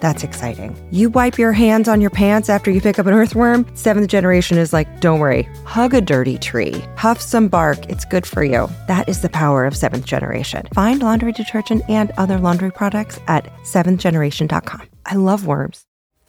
That's 0.00 0.24
exciting. 0.24 0.76
You 0.90 1.10
wipe 1.10 1.38
your 1.38 1.52
hands 1.52 1.88
on 1.88 2.00
your 2.00 2.10
pants 2.10 2.48
after 2.48 2.70
you 2.70 2.80
pick 2.80 2.98
up 2.98 3.06
an 3.06 3.14
earthworm. 3.14 3.66
Seventh 3.74 4.08
generation 4.08 4.58
is 4.58 4.72
like, 4.72 5.00
don't 5.00 5.20
worry, 5.20 5.42
hug 5.64 5.94
a 5.94 6.00
dirty 6.00 6.38
tree, 6.38 6.84
huff 6.96 7.20
some 7.20 7.48
bark, 7.48 7.84
it's 7.86 8.04
good 8.04 8.26
for 8.26 8.44
you. 8.44 8.68
That 8.86 9.08
is 9.08 9.20
the 9.20 9.28
power 9.28 9.64
of 9.64 9.76
seventh 9.76 10.04
generation. 10.04 10.66
Find 10.74 11.02
laundry 11.02 11.32
detergent 11.32 11.82
and 11.88 12.12
other 12.16 12.38
laundry 12.38 12.70
products 12.70 13.18
at 13.28 13.44
seventhgeneration.com. 13.64 14.88
I 15.06 15.14
love 15.14 15.46
worms. 15.46 15.84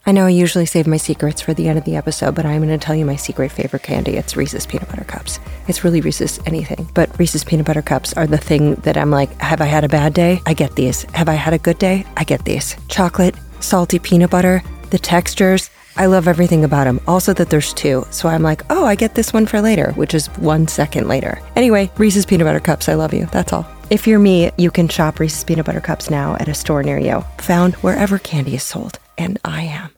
I 0.05 0.11
know 0.11 0.25
I 0.25 0.29
usually 0.29 0.65
save 0.65 0.87
my 0.87 0.97
secrets 0.97 1.41
for 1.41 1.53
the 1.53 1.67
end 1.67 1.77
of 1.77 1.83
the 1.85 1.97
episode, 1.97 2.33
but 2.33 2.45
I'm 2.45 2.63
going 2.63 2.77
to 2.77 2.83
tell 2.83 2.95
you 2.95 3.05
my 3.05 3.17
secret 3.17 3.51
favorite 3.51 3.83
candy. 3.83 4.15
It's 4.15 4.35
Reese's 4.35 4.65
Peanut 4.65 4.89
Butter 4.89 5.03
Cups. 5.03 5.39
It's 5.67 5.83
really 5.83 6.01
Reese's 6.01 6.39
anything, 6.45 6.89
but 6.95 7.19
Reese's 7.19 7.43
Peanut 7.43 7.65
Butter 7.65 7.81
Cups 7.81 8.13
are 8.13 8.25
the 8.25 8.37
thing 8.37 8.75
that 8.75 8.97
I'm 8.97 9.11
like, 9.11 9.29
have 9.39 9.61
I 9.61 9.65
had 9.65 9.83
a 9.83 9.89
bad 9.89 10.13
day? 10.13 10.41
I 10.45 10.53
get 10.53 10.75
these. 10.75 11.03
Have 11.13 11.29
I 11.29 11.33
had 11.33 11.53
a 11.53 11.59
good 11.59 11.77
day? 11.77 12.05
I 12.15 12.23
get 12.23 12.45
these. 12.45 12.75
Chocolate 12.87 13.35
salty 13.59 13.99
peanut 13.99 14.29
butter, 14.29 14.63
the 14.89 14.99
textures. 14.99 15.69
I 15.95 16.05
love 16.05 16.27
everything 16.27 16.63
about 16.63 16.85
them. 16.85 17.01
Also, 17.07 17.33
that 17.33 17.49
there's 17.49 17.73
two. 17.73 18.05
So 18.09 18.29
I'm 18.29 18.43
like, 18.43 18.63
oh, 18.69 18.85
I 18.85 18.95
get 18.95 19.15
this 19.15 19.33
one 19.33 19.45
for 19.45 19.61
later, 19.61 19.91
which 19.93 20.13
is 20.13 20.27
one 20.37 20.67
second 20.67 21.07
later. 21.07 21.41
Anyway, 21.55 21.91
Reese's 21.97 22.25
Peanut 22.25 22.45
Butter 22.45 22.59
Cups, 22.59 22.87
I 22.87 22.93
love 22.93 23.13
you. 23.13 23.25
That's 23.31 23.51
all. 23.51 23.67
If 23.89 24.07
you're 24.07 24.19
me, 24.19 24.51
you 24.57 24.71
can 24.71 24.87
shop 24.87 25.19
Reese's 25.19 25.43
Peanut 25.43 25.65
Butter 25.65 25.81
Cups 25.81 26.09
now 26.09 26.35
at 26.35 26.47
a 26.47 26.53
store 26.53 26.83
near 26.83 26.99
you, 26.99 27.23
found 27.39 27.75
wherever 27.75 28.19
candy 28.19 28.55
is 28.55 28.63
sold. 28.63 28.99
And 29.17 29.39
I 29.43 29.63
am. 29.63 29.89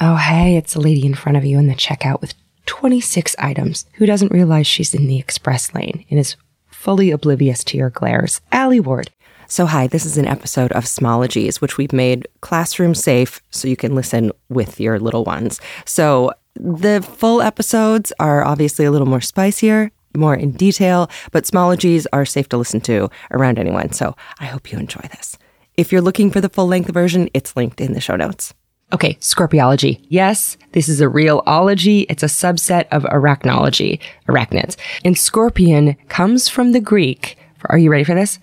Oh, 0.00 0.16
hey, 0.16 0.56
it's 0.56 0.74
the 0.74 0.80
lady 0.80 1.04
in 1.04 1.14
front 1.14 1.36
of 1.36 1.44
you 1.44 1.58
in 1.58 1.66
the 1.66 1.74
checkout 1.74 2.20
with 2.20 2.34
26 2.66 3.36
items 3.38 3.86
who 3.94 4.06
doesn't 4.06 4.32
realize 4.32 4.66
she's 4.66 4.94
in 4.94 5.06
the 5.06 5.18
express 5.18 5.74
lane 5.74 6.04
and 6.10 6.18
is 6.18 6.36
fully 6.68 7.10
oblivious 7.10 7.64
to 7.64 7.76
your 7.76 7.90
glares. 7.90 8.40
Alie 8.52 8.80
Ward. 8.80 9.10
So, 9.54 9.66
hi, 9.66 9.86
this 9.86 10.04
is 10.04 10.18
an 10.18 10.26
episode 10.26 10.72
of 10.72 10.82
Smologies, 10.82 11.60
which 11.60 11.78
we've 11.78 11.92
made 11.92 12.26
classroom 12.40 12.92
safe 12.92 13.40
so 13.50 13.68
you 13.68 13.76
can 13.76 13.94
listen 13.94 14.32
with 14.48 14.80
your 14.80 14.98
little 14.98 15.22
ones. 15.22 15.60
So, 15.84 16.32
the 16.56 17.02
full 17.02 17.40
episodes 17.40 18.12
are 18.18 18.42
obviously 18.42 18.84
a 18.84 18.90
little 18.90 19.06
more 19.06 19.20
spicier, 19.20 19.92
more 20.16 20.34
in 20.34 20.50
detail, 20.50 21.08
but 21.30 21.44
Smologies 21.44 22.04
are 22.12 22.24
safe 22.24 22.48
to 22.48 22.56
listen 22.56 22.80
to 22.80 23.08
around 23.30 23.60
anyone. 23.60 23.92
So, 23.92 24.16
I 24.40 24.46
hope 24.46 24.72
you 24.72 24.78
enjoy 24.80 25.08
this. 25.12 25.38
If 25.76 25.92
you're 25.92 26.02
looking 26.02 26.32
for 26.32 26.40
the 26.40 26.48
full 26.48 26.66
length 26.66 26.90
version, 26.92 27.30
it's 27.32 27.54
linked 27.54 27.80
in 27.80 27.92
the 27.92 28.00
show 28.00 28.16
notes. 28.16 28.54
Okay, 28.92 29.14
scorpiology. 29.20 30.04
Yes, 30.08 30.56
this 30.72 30.88
is 30.88 31.00
a 31.00 31.08
real 31.08 31.44
ology. 31.46 32.06
It's 32.08 32.24
a 32.24 32.26
subset 32.26 32.88
of 32.90 33.04
arachnology, 33.04 34.00
arachnids. 34.28 34.74
And 35.04 35.16
scorpion 35.16 35.94
comes 36.08 36.48
from 36.48 36.72
the 36.72 36.80
Greek. 36.80 37.38
Are 37.66 37.78
you 37.78 37.88
ready 37.88 38.02
for 38.02 38.16
this? 38.16 38.40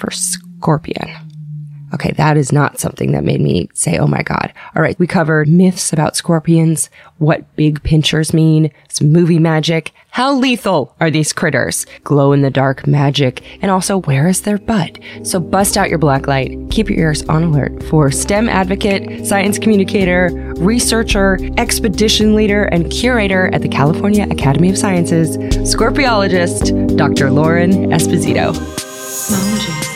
For 0.00 0.10
scorpion. 0.10 1.10
Okay, 1.92 2.12
that 2.12 2.36
is 2.36 2.52
not 2.52 2.78
something 2.78 3.12
that 3.12 3.24
made 3.24 3.40
me 3.40 3.68
say, 3.74 3.98
oh 3.98 4.06
my 4.06 4.22
God. 4.22 4.52
All 4.74 4.82
right, 4.82 4.98
we 4.98 5.06
covered 5.06 5.48
myths 5.48 5.92
about 5.92 6.16
scorpions, 6.16 6.88
what 7.18 7.54
big 7.56 7.82
pinchers 7.82 8.32
mean, 8.32 8.70
some 8.88 9.12
movie 9.12 9.40
magic, 9.40 9.92
how 10.10 10.32
lethal 10.32 10.94
are 11.00 11.10
these 11.10 11.32
critters, 11.32 11.84
glow 12.04 12.32
in 12.32 12.42
the 12.42 12.50
dark 12.50 12.86
magic, 12.86 13.42
and 13.60 13.70
also 13.70 13.98
where 14.02 14.28
is 14.28 14.42
their 14.42 14.58
butt? 14.58 14.98
So 15.24 15.40
bust 15.40 15.76
out 15.76 15.90
your 15.90 15.98
black 15.98 16.28
light, 16.28 16.56
keep 16.70 16.88
your 16.88 16.98
ears 16.98 17.24
on 17.24 17.42
alert 17.42 17.82
for 17.84 18.10
STEM 18.10 18.48
advocate, 18.48 19.26
science 19.26 19.58
communicator, 19.58 20.30
researcher, 20.58 21.38
expedition 21.58 22.34
leader, 22.34 22.64
and 22.64 22.90
curator 22.90 23.52
at 23.52 23.62
the 23.62 23.68
California 23.68 24.26
Academy 24.30 24.70
of 24.70 24.78
Sciences, 24.78 25.36
scorpiologist, 25.36 26.96
Dr. 26.96 27.30
Lauren 27.30 27.90
Esposito. 27.90 28.54
Smologies. 29.10 29.89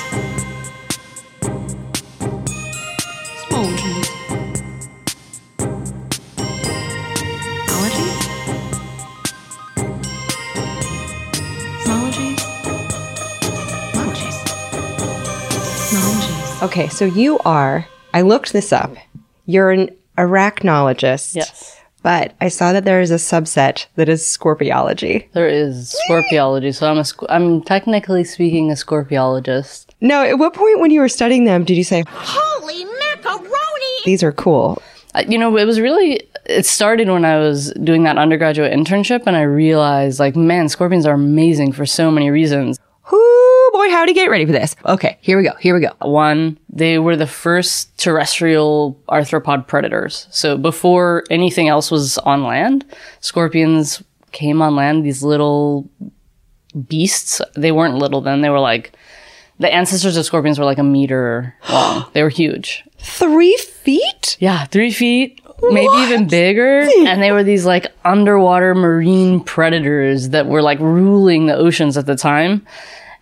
Okay, 16.74 16.88
so 16.88 17.04
you 17.04 17.38
are, 17.44 17.86
I 18.12 18.22
looked 18.22 18.52
this 18.52 18.72
up. 18.72 18.96
You're 19.46 19.70
an 19.70 19.90
arachnologist. 20.18 21.36
Yes. 21.36 21.80
But 22.02 22.34
I 22.40 22.48
saw 22.48 22.72
that 22.72 22.84
there 22.84 23.00
is 23.00 23.12
a 23.12 23.14
subset 23.14 23.86
that 23.94 24.08
is 24.08 24.22
scorpiology. 24.24 25.30
There 25.34 25.46
is 25.46 25.94
scorpiology. 26.10 26.74
So 26.74 26.90
I'm 26.90 26.98
a 26.98 27.04
sc- 27.04 27.28
I'm 27.28 27.62
technically 27.62 28.24
speaking 28.24 28.72
a 28.72 28.74
scorpiologist. 28.74 29.86
No, 30.00 30.24
at 30.24 30.36
what 30.40 30.52
point 30.52 30.80
when 30.80 30.90
you 30.90 30.98
were 30.98 31.08
studying 31.08 31.44
them 31.44 31.62
did 31.62 31.76
you 31.76 31.84
say, 31.84 32.02
Holy 32.08 32.84
macaroni! 32.84 34.02
these 34.04 34.24
are 34.24 34.32
cool? 34.32 34.82
Uh, 35.14 35.22
You 35.28 35.38
know, 35.38 35.56
it 35.56 35.66
was 35.66 35.78
really 35.78 36.22
it 36.44 36.66
started 36.66 37.06
when 37.08 37.24
I 37.24 37.38
was 37.38 37.72
doing 37.84 38.02
that 38.02 38.18
undergraduate 38.18 38.72
internship 38.72 39.22
and 39.28 39.36
I 39.36 39.42
realized 39.42 40.18
like 40.18 40.34
man, 40.34 40.68
scorpions 40.68 41.06
are 41.06 41.14
amazing 41.14 41.70
for 41.70 41.86
so 41.86 42.10
many 42.10 42.30
reasons. 42.30 42.80
Boy, 43.84 43.90
how 43.90 44.06
to 44.06 44.12
get 44.14 44.30
ready 44.30 44.46
for 44.46 44.52
this. 44.52 44.76
Okay, 44.86 45.18
here 45.20 45.36
we 45.36 45.44
go. 45.44 45.54
Here 45.60 45.74
we 45.74 45.80
go. 45.80 45.90
One, 46.00 46.58
they 46.70 46.98
were 46.98 47.16
the 47.16 47.26
first 47.26 47.96
terrestrial 47.98 48.98
arthropod 49.08 49.66
predators. 49.66 50.26
So 50.30 50.56
before 50.56 51.24
anything 51.30 51.68
else 51.68 51.90
was 51.90 52.16
on 52.18 52.44
land, 52.44 52.86
scorpions 53.20 54.02
came 54.32 54.62
on 54.62 54.74
land, 54.74 55.04
these 55.04 55.22
little 55.22 55.90
beasts. 56.88 57.42
They 57.56 57.72
weren't 57.72 57.96
little 57.96 58.22
then, 58.22 58.40
they 58.40 58.48
were 58.48 58.60
like 58.60 58.96
the 59.58 59.72
ancestors 59.72 60.16
of 60.16 60.24
scorpions 60.24 60.58
were 60.58 60.64
like 60.64 60.78
a 60.78 60.82
meter 60.82 61.54
long. 61.70 62.06
they 62.14 62.22
were 62.22 62.30
huge. 62.30 62.84
Three 62.98 63.56
feet? 63.58 64.38
Yeah, 64.40 64.64
three 64.64 64.92
feet, 64.92 65.42
maybe 65.60 65.92
even 65.98 66.26
bigger. 66.26 66.88
And 67.06 67.22
they 67.22 67.32
were 67.32 67.44
these 67.44 67.66
like 67.66 67.92
underwater 68.04 68.74
marine 68.74 69.40
predators 69.44 70.30
that 70.30 70.46
were 70.46 70.62
like 70.62 70.78
ruling 70.80 71.46
the 71.46 71.54
oceans 71.54 71.98
at 71.98 72.06
the 72.06 72.16
time. 72.16 72.66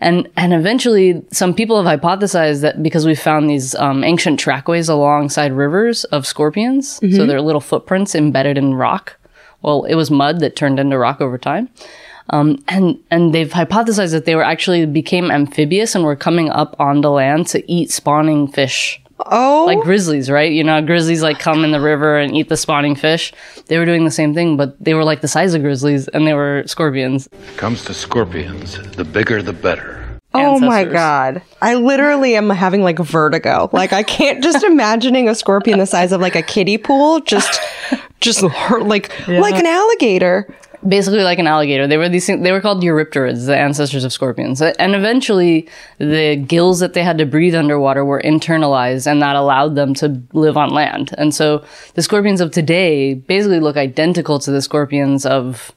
And 0.02 0.28
and 0.36 0.52
eventually, 0.52 1.22
some 1.30 1.54
people 1.54 1.82
have 1.82 2.00
hypothesized 2.00 2.60
that 2.62 2.82
because 2.82 3.06
we 3.06 3.14
found 3.14 3.48
these 3.48 3.74
um, 3.76 4.02
ancient 4.04 4.40
trackways 4.40 4.88
alongside 4.88 5.52
rivers 5.52 6.04
of 6.04 6.26
scorpions, 6.26 7.00
so 7.16 7.24
they're 7.26 7.40
little 7.40 7.60
footprints 7.60 8.14
embedded 8.14 8.58
in 8.58 8.74
rock. 8.74 9.16
Well, 9.62 9.84
it 9.84 9.94
was 9.94 10.10
mud 10.10 10.40
that 10.40 10.56
turned 10.56 10.80
into 10.80 10.98
rock 10.98 11.20
over 11.20 11.38
time. 11.38 11.68
Um, 12.30 12.62
and 12.68 12.98
and 13.10 13.34
they've 13.34 13.50
hypothesized 13.50 14.12
that 14.12 14.24
they 14.24 14.34
were 14.34 14.44
actually 14.44 14.86
became 14.86 15.30
amphibious 15.30 15.94
and 15.94 16.04
were 16.04 16.16
coming 16.16 16.50
up 16.50 16.74
onto 16.78 17.08
land 17.08 17.46
to 17.48 17.72
eat 17.72 17.90
spawning 17.90 18.48
fish 18.48 19.01
Oh, 19.26 19.64
like 19.66 19.80
grizzlies, 19.80 20.30
right? 20.30 20.50
You 20.52 20.64
know, 20.64 20.80
grizzlies 20.82 21.22
like 21.22 21.38
come 21.38 21.64
in 21.64 21.70
the 21.70 21.80
river 21.80 22.18
and 22.18 22.34
eat 22.36 22.48
the 22.48 22.56
spawning 22.56 22.94
fish. 22.94 23.32
They 23.66 23.78
were 23.78 23.84
doing 23.84 24.04
the 24.04 24.10
same 24.10 24.34
thing, 24.34 24.56
but 24.56 24.76
they 24.82 24.94
were 24.94 25.04
like 25.04 25.20
the 25.20 25.28
size 25.28 25.54
of 25.54 25.62
grizzlies 25.62 26.08
and 26.08 26.26
they 26.26 26.34
were 26.34 26.64
scorpions. 26.66 27.28
Comes 27.56 27.84
to 27.84 27.94
scorpions, 27.94 28.78
the 28.96 29.04
bigger 29.04 29.42
the 29.42 29.52
better. 29.52 29.98
oh 30.34 30.58
my 30.58 30.84
god. 30.84 31.42
I 31.60 31.74
literally 31.74 32.36
am 32.36 32.48
having 32.50 32.82
like 32.82 32.98
vertigo. 32.98 33.68
Like 33.72 33.92
I 33.92 34.02
can't 34.02 34.42
just 34.42 34.64
imagining 34.64 35.28
a 35.28 35.34
scorpion 35.34 35.78
the 35.78 35.86
size 35.86 36.10
of 36.12 36.20
like 36.20 36.34
a 36.34 36.42
kiddie 36.42 36.78
pool 36.78 37.20
just 37.20 37.60
just 38.20 38.40
hurt 38.40 38.84
like 38.86 39.10
like 39.28 39.54
an 39.54 39.66
alligator. 39.66 40.48
Basically 40.86 41.22
like 41.22 41.38
an 41.38 41.46
alligator. 41.46 41.86
They 41.86 41.96
were 41.96 42.08
these 42.08 42.26
things, 42.26 42.42
they 42.42 42.50
were 42.50 42.60
called 42.60 42.82
eurypterids, 42.82 43.46
the 43.46 43.56
ancestors 43.56 44.04
of 44.04 44.12
scorpions. 44.12 44.60
And 44.60 44.94
eventually 44.94 45.68
the 45.98 46.36
gills 46.36 46.80
that 46.80 46.94
they 46.94 47.04
had 47.04 47.18
to 47.18 47.26
breathe 47.26 47.54
underwater 47.54 48.04
were 48.04 48.20
internalized 48.20 49.06
and 49.06 49.22
that 49.22 49.36
allowed 49.36 49.76
them 49.76 49.94
to 49.94 50.20
live 50.32 50.56
on 50.56 50.70
land. 50.70 51.14
And 51.18 51.34
so 51.34 51.64
the 51.94 52.02
scorpions 52.02 52.40
of 52.40 52.50
today 52.50 53.14
basically 53.14 53.60
look 53.60 53.76
identical 53.76 54.38
to 54.40 54.50
the 54.50 54.60
scorpions 54.60 55.24
of 55.24 55.72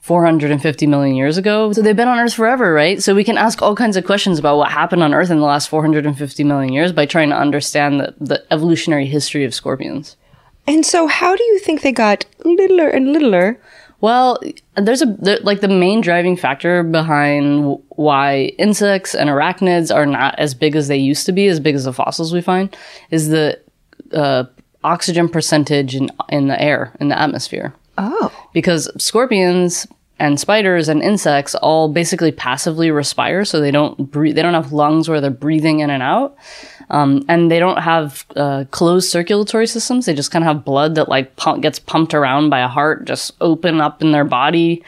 450 0.00 0.86
million 0.86 1.14
years 1.14 1.36
ago. 1.36 1.72
So 1.72 1.82
they've 1.82 1.94
been 1.94 2.08
on 2.08 2.18
Earth 2.18 2.34
forever, 2.34 2.72
right? 2.72 3.02
So 3.02 3.14
we 3.14 3.24
can 3.24 3.36
ask 3.36 3.60
all 3.60 3.76
kinds 3.76 3.96
of 3.96 4.04
questions 4.04 4.38
about 4.38 4.56
what 4.56 4.70
happened 4.70 5.02
on 5.02 5.14
Earth 5.14 5.30
in 5.30 5.38
the 5.38 5.44
last 5.44 5.68
450 5.68 6.42
million 6.44 6.72
years 6.72 6.90
by 6.90 7.06
trying 7.06 7.28
to 7.28 7.36
understand 7.36 8.00
the, 8.00 8.14
the 8.18 8.44
evolutionary 8.52 9.06
history 9.06 9.44
of 9.44 9.54
scorpions. 9.54 10.16
And 10.66 10.86
so 10.86 11.06
how 11.06 11.36
do 11.36 11.42
you 11.44 11.58
think 11.58 11.82
they 11.82 11.92
got 11.92 12.24
littler 12.44 12.88
and 12.88 13.12
littler? 13.12 13.60
Well, 14.00 14.40
there's 14.76 15.02
a 15.02 15.06
like 15.42 15.60
the 15.60 15.68
main 15.68 16.00
driving 16.00 16.36
factor 16.36 16.82
behind 16.82 17.58
w- 17.58 17.82
why 17.90 18.52
insects 18.58 19.14
and 19.14 19.28
arachnids 19.28 19.94
are 19.94 20.06
not 20.06 20.38
as 20.38 20.54
big 20.54 20.74
as 20.74 20.88
they 20.88 20.96
used 20.96 21.26
to 21.26 21.32
be, 21.32 21.48
as 21.48 21.60
big 21.60 21.74
as 21.74 21.84
the 21.84 21.92
fossils 21.92 22.32
we 22.32 22.40
find, 22.40 22.74
is 23.10 23.28
the 23.28 23.60
uh, 24.12 24.44
oxygen 24.82 25.28
percentage 25.28 25.94
in 25.94 26.10
in 26.30 26.48
the 26.48 26.60
air 26.60 26.96
in 27.00 27.08
the 27.08 27.18
atmosphere. 27.20 27.74
Oh. 27.98 28.32
because 28.54 28.88
scorpions 28.96 29.86
and 30.20 30.38
spiders 30.38 30.88
and 30.88 31.02
insects 31.02 31.54
all 31.56 31.88
basically 31.88 32.30
passively 32.30 32.90
respire, 32.90 33.44
so 33.44 33.58
they 33.60 33.70
don't 33.70 34.10
breathe. 34.10 34.36
They 34.36 34.42
don't 34.42 34.54
have 34.54 34.70
lungs 34.72 35.08
where 35.08 35.20
they're 35.20 35.30
breathing 35.30 35.80
in 35.80 35.88
and 35.90 36.02
out, 36.02 36.36
um, 36.90 37.24
and 37.26 37.50
they 37.50 37.58
don't 37.58 37.80
have 37.82 38.26
uh, 38.36 38.64
closed 38.70 39.10
circulatory 39.10 39.66
systems. 39.66 40.06
They 40.06 40.14
just 40.14 40.30
kind 40.30 40.44
of 40.44 40.48
have 40.54 40.64
blood 40.64 40.94
that 40.96 41.08
like 41.08 41.34
pump, 41.36 41.62
gets 41.62 41.78
pumped 41.78 42.12
around 42.14 42.50
by 42.50 42.60
a 42.60 42.68
heart, 42.68 43.06
just 43.06 43.32
open 43.40 43.80
up 43.80 44.02
in 44.02 44.12
their 44.12 44.24
body, 44.26 44.84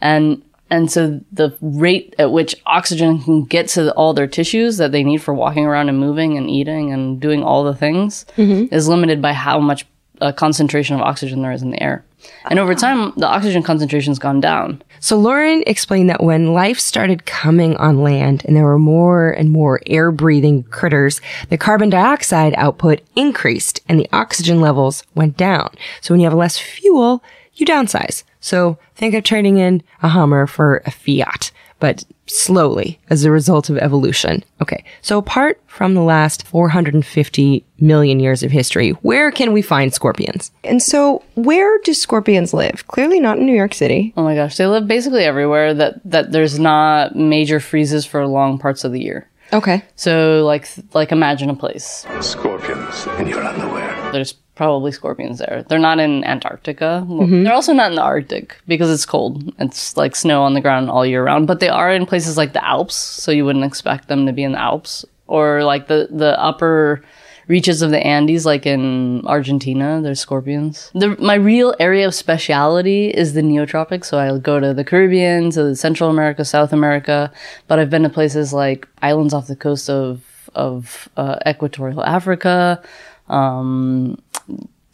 and 0.00 0.42
and 0.70 0.90
so 0.90 1.20
the 1.30 1.56
rate 1.60 2.14
at 2.18 2.32
which 2.32 2.56
oxygen 2.66 3.22
can 3.22 3.44
get 3.44 3.68
to 3.68 3.92
all 3.94 4.12
their 4.12 4.26
tissues 4.26 4.78
that 4.78 4.90
they 4.90 5.04
need 5.04 5.22
for 5.22 5.32
walking 5.32 5.66
around 5.66 5.88
and 5.88 5.98
moving 5.98 6.36
and 6.36 6.50
eating 6.50 6.92
and 6.92 7.20
doing 7.20 7.44
all 7.44 7.62
the 7.62 7.74
things 7.76 8.26
is 8.72 8.88
limited 8.88 9.22
by 9.22 9.32
how 9.34 9.60
much 9.60 9.86
uh, 10.20 10.32
concentration 10.32 10.96
of 10.96 11.02
oxygen 11.02 11.42
there 11.42 11.52
is 11.52 11.62
in 11.62 11.70
the 11.70 11.80
air. 11.82 12.04
And 12.50 12.58
over 12.58 12.74
time, 12.74 13.12
the 13.16 13.26
oxygen 13.26 13.62
concentration's 13.62 14.18
gone 14.18 14.40
down. 14.40 14.82
So 15.00 15.16
Lauren 15.16 15.62
explained 15.66 16.08
that 16.10 16.22
when 16.22 16.52
life 16.52 16.78
started 16.78 17.26
coming 17.26 17.76
on 17.76 18.02
land 18.02 18.44
and 18.44 18.56
there 18.56 18.64
were 18.64 18.78
more 18.78 19.30
and 19.30 19.50
more 19.50 19.80
air 19.86 20.10
breathing 20.10 20.62
critters, 20.64 21.20
the 21.50 21.58
carbon 21.58 21.90
dioxide 21.90 22.54
output 22.56 23.00
increased 23.14 23.80
and 23.88 23.98
the 23.98 24.08
oxygen 24.12 24.60
levels 24.60 25.04
went 25.14 25.36
down. 25.36 25.70
So 26.00 26.14
when 26.14 26.20
you 26.20 26.26
have 26.26 26.38
less 26.38 26.58
fuel, 26.58 27.22
you 27.54 27.66
downsize. 27.66 28.24
So 28.40 28.78
think 28.94 29.14
of 29.14 29.24
trading 29.24 29.58
in 29.58 29.82
a 30.02 30.08
Hummer 30.08 30.46
for 30.46 30.82
a 30.86 30.90
Fiat, 30.90 31.50
but 31.80 32.04
slowly 32.26 32.98
as 33.10 33.24
a 33.24 33.30
result 33.30 33.70
of 33.70 33.78
evolution. 33.78 34.44
Okay. 34.60 34.84
So 35.02 35.18
apart 35.18 35.60
from 35.66 35.94
the 35.94 36.02
last 36.02 36.46
450 36.46 37.64
million 37.80 38.20
years 38.20 38.42
of 38.42 38.50
history, 38.50 38.90
where 38.90 39.30
can 39.30 39.52
we 39.52 39.62
find 39.62 39.92
scorpions? 39.92 40.50
And 40.62 40.82
so 40.82 41.22
where 41.34 41.78
do 41.84 41.94
scorpions 41.94 42.54
live? 42.54 42.86
Clearly 42.88 43.20
not 43.20 43.38
in 43.38 43.46
New 43.46 43.54
York 43.54 43.74
City. 43.74 44.12
Oh 44.16 44.22
my 44.22 44.34
gosh, 44.34 44.56
they 44.56 44.66
live 44.66 44.86
basically 44.86 45.24
everywhere 45.24 45.74
that 45.74 46.00
that 46.04 46.32
there's 46.32 46.58
not 46.58 47.16
major 47.16 47.60
freezes 47.60 48.06
for 48.06 48.26
long 48.26 48.58
parts 48.58 48.84
of 48.84 48.92
the 48.92 49.00
year. 49.00 49.28
Okay. 49.52 49.82
So 49.96 50.44
like 50.44 50.68
like 50.94 51.12
imagine 51.12 51.50
a 51.50 51.54
place. 51.54 52.06
Scorpions 52.20 53.06
in 53.18 53.28
your 53.28 53.42
underwear. 53.42 54.12
There's 54.12 54.34
probably 54.54 54.92
scorpions 54.92 55.38
there. 55.38 55.64
They're 55.68 55.78
not 55.78 55.98
in 55.98 56.24
Antarctica. 56.24 57.04
Well, 57.08 57.26
They're 57.26 57.52
also 57.52 57.72
not 57.72 57.90
in 57.90 57.96
the 57.96 58.02
Arctic 58.02 58.56
because 58.68 58.90
it's 58.90 59.06
cold. 59.06 59.52
It's 59.58 59.96
like 59.96 60.14
snow 60.14 60.42
on 60.42 60.54
the 60.54 60.60
ground 60.60 60.90
all 60.90 61.04
year 61.04 61.24
round. 61.24 61.46
But 61.46 61.60
they 61.60 61.68
are 61.68 61.92
in 61.92 62.06
places 62.06 62.36
like 62.36 62.52
the 62.52 62.64
Alps, 62.64 62.94
so 62.94 63.30
you 63.32 63.44
wouldn't 63.44 63.64
expect 63.64 64.08
them 64.08 64.26
to 64.26 64.32
be 64.32 64.44
in 64.44 64.52
the 64.52 64.60
Alps 64.60 65.04
or 65.26 65.64
like 65.64 65.88
the 65.88 66.08
the 66.10 66.38
upper 66.40 67.02
reaches 67.46 67.82
of 67.82 67.90
the 67.90 68.04
Andes, 68.06 68.46
like 68.46 68.64
in 68.64 69.22
Argentina. 69.26 70.00
There's 70.02 70.20
scorpions. 70.20 70.90
The, 70.94 71.16
my 71.20 71.34
real 71.34 71.74
area 71.78 72.06
of 72.06 72.14
speciality 72.14 73.08
is 73.08 73.34
the 73.34 73.42
neotropics. 73.42 74.06
So 74.06 74.18
I'll 74.18 74.40
go 74.40 74.60
to 74.60 74.72
the 74.72 74.84
Caribbean, 74.84 75.50
to 75.50 75.76
Central 75.76 76.08
America, 76.10 76.44
South 76.44 76.72
America. 76.72 77.30
But 77.68 77.78
I've 77.78 77.90
been 77.90 78.04
to 78.04 78.08
places 78.08 78.52
like 78.52 78.88
islands 79.02 79.34
off 79.34 79.46
the 79.46 79.56
coast 79.56 79.90
of 79.90 80.22
of 80.54 81.08
uh, 81.16 81.36
equatorial 81.46 82.04
Africa, 82.04 82.80
um, 83.28 84.16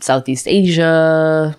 Southeast 0.05 0.49
Asia. 0.49 1.57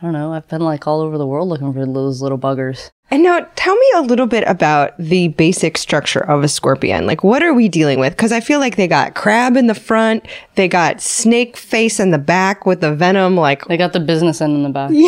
I 0.00 0.04
don't 0.04 0.12
know. 0.12 0.32
I've 0.32 0.46
been 0.48 0.60
like 0.60 0.86
all 0.86 1.00
over 1.00 1.18
the 1.18 1.26
world 1.26 1.48
looking 1.48 1.72
for 1.72 1.84
those 1.84 2.22
little 2.22 2.38
buggers. 2.38 2.90
And 3.10 3.22
now 3.22 3.46
tell 3.56 3.74
me 3.74 3.86
a 3.96 4.02
little 4.02 4.26
bit 4.26 4.44
about 4.46 4.96
the 4.98 5.28
basic 5.28 5.78
structure 5.78 6.20
of 6.20 6.44
a 6.44 6.48
scorpion. 6.48 7.06
Like 7.06 7.24
what 7.24 7.42
are 7.42 7.54
we 7.54 7.68
dealing 7.68 7.98
with? 7.98 8.16
Cause 8.16 8.30
I 8.30 8.40
feel 8.40 8.60
like 8.60 8.76
they 8.76 8.86
got 8.86 9.14
crab 9.14 9.56
in 9.56 9.66
the 9.66 9.74
front. 9.74 10.26
They 10.54 10.68
got 10.68 11.00
snake 11.00 11.56
face 11.56 11.98
in 11.98 12.10
the 12.10 12.18
back 12.18 12.66
with 12.66 12.80
the 12.80 12.94
venom. 12.94 13.36
Like 13.36 13.64
They 13.64 13.76
got 13.76 13.92
the 13.92 14.00
business 14.00 14.40
end 14.40 14.54
in 14.54 14.62
the 14.62 14.68
back. 14.68 14.90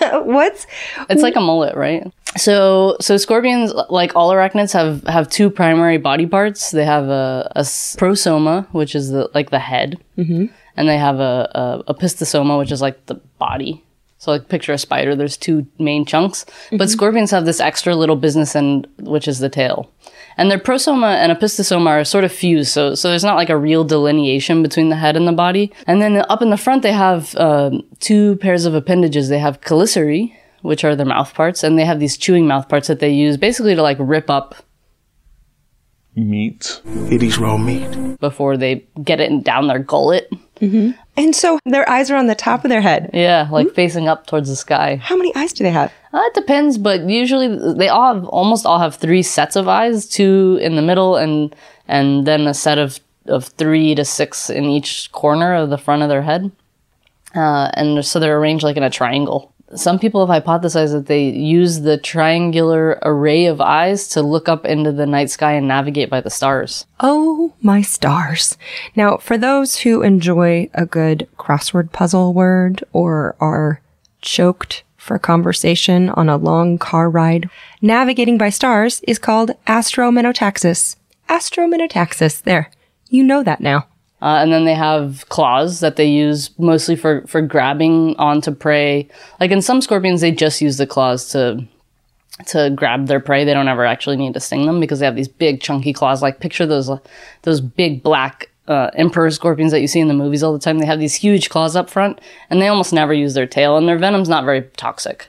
Yeah. 0.00 0.18
What's, 0.18 0.66
It's 1.10 1.22
like 1.22 1.36
a 1.36 1.40
mullet, 1.40 1.76
right? 1.76 2.10
So, 2.36 2.96
so 3.00 3.16
scorpions, 3.16 3.72
like 3.88 4.14
all 4.14 4.30
arachnids, 4.30 4.72
have 4.72 5.04
have 5.04 5.28
two 5.28 5.50
primary 5.50 5.98
body 5.98 6.26
parts. 6.26 6.70
They 6.70 6.84
have 6.84 7.08
a 7.08 7.50
prosoma, 7.54 8.66
which 8.72 8.94
is 8.94 9.10
the 9.10 9.28
like 9.34 9.50
the 9.50 9.58
head, 9.58 9.98
mm-hmm. 10.16 10.46
And 10.80 10.88
they 10.88 10.96
have 10.96 11.20
a, 11.20 11.84
a 11.88 11.92
a 11.92 11.94
pistosoma, 11.94 12.58
which 12.58 12.72
is 12.72 12.80
like 12.80 13.04
the 13.06 13.16
body. 13.38 13.84
So, 14.16 14.32
like 14.32 14.48
picture 14.48 14.72
a 14.72 14.78
spider. 14.78 15.14
There's 15.14 15.36
two 15.36 15.66
main 15.78 16.04
chunks, 16.04 16.44
but 16.72 16.88
scorpions 16.90 17.30
have 17.30 17.44
this 17.44 17.60
extra 17.60 17.94
little 17.94 18.16
business 18.16 18.56
end, 18.56 18.86
which 18.98 19.28
is 19.28 19.38
the 19.40 19.48
tail. 19.48 19.90
And 20.36 20.50
their 20.50 20.58
prosoma 20.58 21.14
and 21.14 21.32
opisthosoma 21.32 21.88
are 21.88 22.04
sort 22.04 22.24
of 22.24 22.32
fused, 22.32 22.70
so 22.72 22.94
so 22.94 23.08
there's 23.08 23.24
not 23.24 23.36
like 23.36 23.50
a 23.50 23.56
real 23.56 23.84
delineation 23.84 24.62
between 24.62 24.88
the 24.88 24.96
head 24.96 25.16
and 25.16 25.26
the 25.28 25.32
body. 25.32 25.72
And 25.86 26.00
then 26.00 26.16
up 26.28 26.42
in 26.42 26.50
the 26.50 26.56
front, 26.56 26.82
they 26.82 26.92
have 26.92 27.34
um, 27.36 27.82
two 27.98 28.36
pairs 28.36 28.64
of 28.66 28.74
appendages. 28.74 29.28
They 29.28 29.38
have 29.38 29.60
chelicerae, 29.60 30.34
which 30.62 30.84
are 30.84 30.96
their 30.96 31.06
mouth 31.06 31.32
parts, 31.34 31.62
and 31.64 31.78
they 31.78 31.84
have 31.86 32.00
these 32.00 32.16
chewing 32.16 32.46
mouth 32.46 32.68
parts 32.68 32.88
that 32.88 33.00
they 33.00 33.10
use 33.26 33.36
basically 33.36 33.74
to 33.74 33.82
like 33.82 33.98
rip 34.00 34.28
up 34.30 34.54
Meat. 36.16 36.82
It 37.10 37.22
is 37.22 37.38
raw 37.38 37.56
meat. 37.56 38.18
before 38.20 38.56
they 38.56 38.84
get 39.02 39.20
it 39.20 39.44
down 39.44 39.68
their 39.68 39.78
gullet. 39.78 40.28
And 40.60 41.34
so 41.34 41.58
their 41.64 41.88
eyes 41.88 42.10
are 42.10 42.16
on 42.16 42.26
the 42.26 42.34
top 42.34 42.64
of 42.64 42.68
their 42.68 42.80
head. 42.80 43.10
Yeah, 43.12 43.48
like 43.50 43.72
facing 43.74 44.08
up 44.08 44.26
towards 44.26 44.48
the 44.48 44.56
sky. 44.56 44.96
How 44.96 45.16
many 45.16 45.34
eyes 45.34 45.52
do 45.52 45.64
they 45.64 45.70
have? 45.70 45.92
Uh, 46.12 46.20
it 46.24 46.34
depends, 46.34 46.76
but 46.78 47.08
usually 47.08 47.74
they 47.74 47.88
all 47.88 48.14
have 48.14 48.24
almost 48.26 48.66
all 48.66 48.78
have 48.78 48.96
three 48.96 49.22
sets 49.22 49.56
of 49.56 49.68
eyes, 49.68 50.06
two 50.06 50.58
in 50.60 50.76
the 50.76 50.82
middle, 50.82 51.16
and 51.16 51.54
and 51.88 52.26
then 52.26 52.46
a 52.46 52.54
set 52.54 52.78
of 52.78 53.00
of 53.26 53.44
three 53.44 53.94
to 53.94 54.04
six 54.04 54.50
in 54.50 54.64
each 54.64 55.10
corner 55.12 55.54
of 55.54 55.70
the 55.70 55.78
front 55.78 56.02
of 56.02 56.08
their 56.08 56.22
head, 56.22 56.50
uh, 57.34 57.70
and 57.74 58.04
so 58.04 58.18
they're 58.18 58.38
arranged 58.38 58.64
like 58.64 58.76
in 58.76 58.82
a 58.82 58.90
triangle. 58.90 59.52
Some 59.74 60.00
people 60.00 60.26
have 60.26 60.44
hypothesized 60.44 60.92
that 60.92 61.06
they 61.06 61.28
use 61.28 61.80
the 61.80 61.96
triangular 61.96 62.98
array 63.02 63.46
of 63.46 63.60
eyes 63.60 64.08
to 64.08 64.22
look 64.22 64.48
up 64.48 64.64
into 64.64 64.90
the 64.90 65.06
night 65.06 65.30
sky 65.30 65.52
and 65.52 65.68
navigate 65.68 66.10
by 66.10 66.20
the 66.20 66.30
stars. 66.30 66.86
Oh, 66.98 67.54
my 67.62 67.80
stars. 67.80 68.58
Now, 68.96 69.18
for 69.18 69.38
those 69.38 69.78
who 69.78 70.02
enjoy 70.02 70.68
a 70.74 70.86
good 70.86 71.28
crossword 71.38 71.92
puzzle 71.92 72.34
word 72.34 72.82
or 72.92 73.36
are 73.38 73.80
choked 74.22 74.82
for 74.96 75.18
conversation 75.18 76.10
on 76.10 76.28
a 76.28 76.36
long 76.36 76.76
car 76.76 77.08
ride, 77.08 77.48
navigating 77.80 78.36
by 78.36 78.50
stars 78.50 79.00
is 79.06 79.18
called 79.20 79.52
astromenotaxis. 79.66 80.96
Astromenotaxis. 81.28 82.42
There. 82.42 82.70
You 83.08 83.22
know 83.22 83.44
that 83.44 83.60
now. 83.60 83.86
Uh, 84.22 84.38
and 84.40 84.52
then 84.52 84.64
they 84.64 84.74
have 84.74 85.26
claws 85.30 85.80
that 85.80 85.96
they 85.96 86.06
use 86.06 86.50
mostly 86.58 86.94
for, 86.94 87.26
for 87.26 87.40
grabbing 87.40 88.14
onto 88.16 88.50
prey. 88.50 89.08
Like 89.38 89.50
in 89.50 89.62
some 89.62 89.80
scorpions, 89.80 90.20
they 90.20 90.30
just 90.30 90.60
use 90.60 90.76
the 90.76 90.86
claws 90.86 91.30
to 91.30 91.64
to 92.46 92.70
grab 92.70 93.06
their 93.06 93.20
prey. 93.20 93.44
They 93.44 93.52
don't 93.52 93.68
ever 93.68 93.84
actually 93.84 94.16
need 94.16 94.32
to 94.34 94.40
sting 94.40 94.64
them 94.64 94.80
because 94.80 94.98
they 94.98 95.06
have 95.06 95.16
these 95.16 95.28
big 95.28 95.60
chunky 95.60 95.92
claws. 95.92 96.22
Like 96.22 96.40
picture 96.40 96.66
those 96.66 96.90
those 97.42 97.60
big 97.60 98.02
black 98.02 98.50
uh, 98.68 98.90
emperor 98.94 99.30
scorpions 99.30 99.72
that 99.72 99.80
you 99.80 99.88
see 99.88 100.00
in 100.00 100.08
the 100.08 100.14
movies 100.14 100.42
all 100.42 100.52
the 100.52 100.58
time. 100.58 100.78
They 100.78 100.86
have 100.86 101.00
these 101.00 101.14
huge 101.14 101.50
claws 101.50 101.76
up 101.76 101.90
front, 101.90 102.20
and 102.48 102.62
they 102.62 102.68
almost 102.68 102.92
never 102.92 103.12
use 103.12 103.34
their 103.34 103.46
tail. 103.46 103.76
And 103.76 103.88
their 103.88 103.98
venom's 103.98 104.28
not 104.28 104.44
very 104.44 104.62
toxic. 104.76 105.28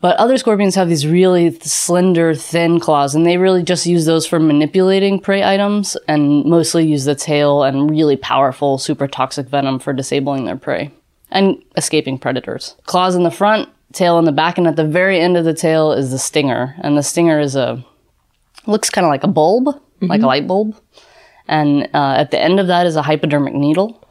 But 0.00 0.16
other 0.18 0.36
scorpions 0.36 0.74
have 0.74 0.88
these 0.88 1.06
really 1.06 1.50
th- 1.50 1.62
slender, 1.62 2.34
thin 2.34 2.78
claws, 2.80 3.14
and 3.14 3.24
they 3.24 3.38
really 3.38 3.62
just 3.62 3.86
use 3.86 4.04
those 4.04 4.26
for 4.26 4.38
manipulating 4.38 5.18
prey 5.18 5.42
items 5.42 5.96
and 6.06 6.44
mostly 6.44 6.86
use 6.86 7.06
the 7.06 7.14
tail 7.14 7.62
and 7.62 7.90
really 7.90 8.16
powerful, 8.16 8.78
super 8.78 9.08
toxic 9.08 9.48
venom 9.48 9.78
for 9.78 9.92
disabling 9.92 10.44
their 10.44 10.56
prey 10.56 10.90
and 11.30 11.62
escaping 11.76 12.18
predators. 12.18 12.76
Claws 12.84 13.14
in 13.14 13.22
the 13.22 13.30
front, 13.30 13.70
tail 13.92 14.18
in 14.18 14.26
the 14.26 14.32
back, 14.32 14.58
and 14.58 14.66
at 14.66 14.76
the 14.76 14.86
very 14.86 15.18
end 15.18 15.36
of 15.36 15.44
the 15.44 15.54
tail 15.54 15.92
is 15.92 16.10
the 16.10 16.18
stinger. 16.18 16.74
And 16.80 16.96
the 16.96 17.02
stinger 17.02 17.40
is 17.40 17.56
a, 17.56 17.84
looks 18.66 18.90
kind 18.90 19.06
of 19.06 19.10
like 19.10 19.24
a 19.24 19.28
bulb, 19.28 19.80
like 20.02 20.22
a 20.22 20.26
light 20.26 20.46
bulb. 20.46 20.76
And 21.48 21.88
uh, 21.94 22.14
at 22.18 22.30
the 22.32 22.40
end 22.40 22.60
of 22.60 22.66
that 22.66 22.86
is 22.86 22.96
a 22.96 23.02
hypodermic 23.02 23.54
needle. 23.54 24.05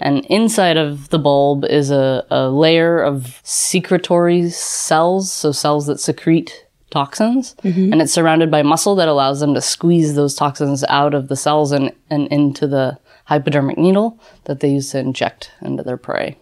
And 0.00 0.24
inside 0.26 0.76
of 0.76 1.08
the 1.10 1.18
bulb 1.18 1.64
is 1.64 1.90
a, 1.90 2.26
a 2.30 2.48
layer 2.48 3.02
of 3.02 3.40
secretory 3.42 4.50
cells, 4.50 5.32
so 5.32 5.52
cells 5.52 5.86
that 5.86 6.00
secrete 6.00 6.66
toxins. 6.90 7.54
Mm-hmm. 7.62 7.92
And 7.92 8.02
it's 8.02 8.12
surrounded 8.12 8.50
by 8.50 8.62
muscle 8.62 8.94
that 8.96 9.08
allows 9.08 9.40
them 9.40 9.54
to 9.54 9.60
squeeze 9.60 10.14
those 10.14 10.34
toxins 10.34 10.84
out 10.88 11.14
of 11.14 11.28
the 11.28 11.36
cells 11.36 11.72
and, 11.72 11.92
and 12.10 12.26
into 12.28 12.66
the 12.66 12.98
hypodermic 13.24 13.78
needle 13.78 14.18
that 14.44 14.60
they 14.60 14.70
use 14.70 14.90
to 14.90 14.98
inject 14.98 15.52
into 15.62 15.82
their 15.82 15.96
prey. 15.96 16.36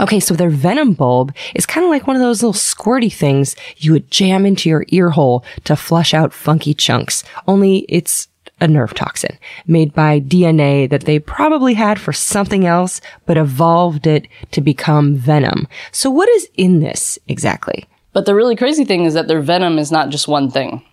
Okay, 0.00 0.20
so 0.20 0.34
their 0.34 0.50
venom 0.50 0.94
bulb 0.94 1.34
is 1.54 1.66
kind 1.66 1.84
of 1.84 1.90
like 1.90 2.06
one 2.06 2.16
of 2.16 2.22
those 2.22 2.42
little 2.42 2.52
squirty 2.52 3.12
things 3.12 3.56
you 3.78 3.92
would 3.92 4.10
jam 4.10 4.46
into 4.46 4.68
your 4.68 4.84
ear 4.88 5.10
hole 5.10 5.44
to 5.64 5.76
flush 5.76 6.14
out 6.14 6.32
funky 6.32 6.72
chunks. 6.72 7.24
Only 7.46 7.78
it's 7.88 8.28
a 8.60 8.68
nerve 8.68 8.94
toxin 8.94 9.36
made 9.66 9.92
by 9.92 10.20
DNA 10.20 10.88
that 10.88 11.02
they 11.02 11.18
probably 11.18 11.74
had 11.74 12.00
for 12.00 12.12
something 12.12 12.64
else, 12.64 13.00
but 13.26 13.36
evolved 13.36 14.06
it 14.06 14.28
to 14.52 14.60
become 14.60 15.16
venom. 15.16 15.66
So 15.90 16.10
what 16.10 16.28
is 16.28 16.48
in 16.56 16.80
this 16.80 17.18
exactly? 17.26 17.86
But 18.12 18.26
the 18.26 18.34
really 18.34 18.56
crazy 18.56 18.84
thing 18.84 19.04
is 19.04 19.14
that 19.14 19.26
their 19.26 19.40
venom 19.40 19.78
is 19.78 19.90
not 19.90 20.10
just 20.10 20.28
one 20.28 20.50
thing. 20.50 20.84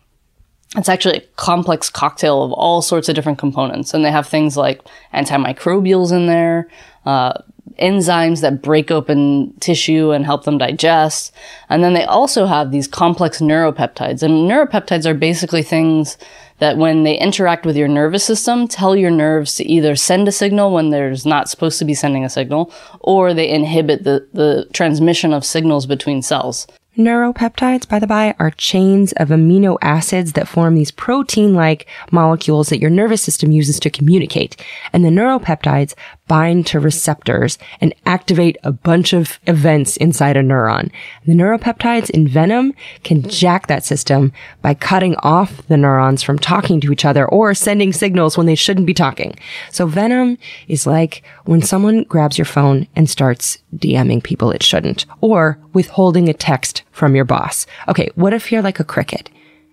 It's 0.75 0.89
actually 0.89 1.17
a 1.17 1.27
complex 1.35 1.89
cocktail 1.89 2.43
of 2.43 2.51
all 2.53 2.81
sorts 2.81 3.09
of 3.09 3.15
different 3.15 3.39
components. 3.39 3.93
And 3.93 4.05
they 4.05 4.11
have 4.11 4.27
things 4.27 4.55
like 4.55 4.81
antimicrobials 5.13 6.11
in 6.11 6.27
there, 6.27 6.69
uh, 7.05 7.33
enzymes 7.79 8.41
that 8.41 8.61
break 8.61 8.91
open 8.91 9.53
tissue 9.59 10.11
and 10.11 10.25
help 10.25 10.43
them 10.43 10.57
digest. 10.57 11.33
And 11.69 11.83
then 11.83 11.93
they 11.93 12.03
also 12.03 12.45
have 12.45 12.71
these 12.71 12.87
complex 12.87 13.39
neuropeptides. 13.39 14.21
And 14.21 14.49
neuropeptides 14.49 15.05
are 15.05 15.13
basically 15.13 15.63
things 15.63 16.17
that 16.59 16.77
when 16.77 17.03
they 17.03 17.17
interact 17.17 17.65
with 17.65 17.75
your 17.75 17.87
nervous 17.87 18.23
system, 18.23 18.67
tell 18.67 18.95
your 18.95 19.11
nerves 19.11 19.55
to 19.55 19.65
either 19.65 19.95
send 19.95 20.27
a 20.27 20.31
signal 20.31 20.71
when 20.71 20.89
there's 20.89 21.25
not 21.25 21.49
supposed 21.49 21.79
to 21.79 21.85
be 21.85 21.93
sending 21.93 22.23
a 22.23 22.29
signal, 22.29 22.71
or 22.99 23.33
they 23.33 23.49
inhibit 23.49 24.03
the, 24.03 24.27
the 24.33 24.67
transmission 24.73 25.33
of 25.33 25.45
signals 25.45 25.85
between 25.85 26.21
cells. 26.21 26.67
Neuropeptides, 26.97 27.87
by 27.87 27.97
the 27.97 28.07
by, 28.07 28.35
are 28.39 28.51
chains 28.51 29.13
of 29.13 29.29
amino 29.29 29.77
acids 29.81 30.33
that 30.33 30.49
form 30.49 30.75
these 30.75 30.91
protein 30.91 31.53
like 31.53 31.87
molecules 32.11 32.67
that 32.69 32.81
your 32.81 32.89
nervous 32.89 33.21
system 33.21 33.51
uses 33.53 33.79
to 33.79 33.89
communicate. 33.89 34.61
And 34.91 35.05
the 35.05 35.09
neuropeptides 35.09 35.93
bind 36.29 36.65
to 36.67 36.79
receptors 36.79 37.57
and 37.81 37.93
activate 38.05 38.55
a 38.63 38.71
bunch 38.71 39.11
of 39.11 39.39
events 39.47 39.97
inside 39.97 40.37
a 40.37 40.41
neuron. 40.41 40.89
The 41.25 41.33
neuropeptides 41.33 42.09
in 42.11 42.27
venom 42.27 42.73
can 43.03 43.27
jack 43.27 43.67
that 43.67 43.83
system 43.83 44.31
by 44.61 44.75
cutting 44.75 45.15
off 45.17 45.67
the 45.67 45.75
neurons 45.75 46.23
from 46.23 46.39
talking 46.39 46.79
to 46.81 46.93
each 46.93 47.03
other 47.03 47.27
or 47.27 47.53
sending 47.53 47.91
signals 47.91 48.37
when 48.37 48.45
they 48.45 48.55
shouldn't 48.55 48.87
be 48.87 48.93
talking. 48.93 49.37
So 49.71 49.87
venom 49.87 50.37
is 50.67 50.87
like 50.87 51.23
when 51.45 51.63
someone 51.63 52.03
grabs 52.03 52.37
your 52.37 52.45
phone 52.45 52.87
and 52.95 53.09
starts 53.09 53.57
DMing 53.75 54.23
people 54.23 54.51
it 54.51 54.63
shouldn't 54.63 55.07
or 55.21 55.59
withholding 55.73 56.29
a 56.29 56.33
text 56.33 56.83
from 56.91 57.15
your 57.15 57.25
boss. 57.25 57.65
Okay. 57.87 58.09
What 58.13 58.33
if 58.33 58.51
you're 58.51 58.61
like 58.61 58.79
a 58.79 58.83
cricket 58.83 59.29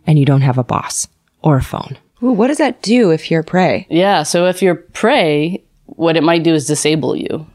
and 0.07 0.19
you 0.19 0.25
don't 0.25 0.41
have 0.41 0.59
a 0.59 0.65
boss 0.65 1.07
or 1.43 1.59
a 1.59 1.63
phone? 1.63 1.99
Ooh, 2.23 2.33
what 2.33 2.47
does 2.47 2.59
that 2.59 2.81
do 2.81 3.11
if 3.11 3.31
you're 3.31 3.43
prey? 3.43 3.87
Yeah, 3.91 4.23
so 4.23 4.47
if 4.47 4.63
you're 4.63 4.75
prey, 4.75 5.63
what 5.97 6.17
it 6.17 6.23
might 6.23 6.43
do 6.43 6.55
is 6.55 6.67
disable 6.67 7.17
you, 7.17 7.47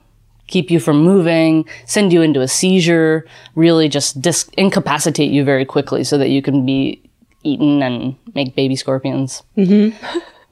keep 0.47 0.69
you 0.69 0.79
from 0.79 1.01
moving, 1.03 1.67
send 1.85 2.11
you 2.11 2.21
into 2.21 2.41
a 2.41 2.47
seizure, 2.47 3.25
really 3.55 3.87
just 3.87 4.21
dis- 4.21 4.49
incapacitate 4.57 5.31
you 5.31 5.43
very 5.43 5.65
quickly 5.65 6.03
so 6.03 6.17
that 6.17 6.29
you 6.29 6.41
can 6.41 6.65
be 6.65 7.01
eaten 7.43 7.81
and 7.81 8.15
make 8.35 8.55
baby 8.55 8.75
scorpions 8.75 9.43
mm-hmm. 9.57 9.95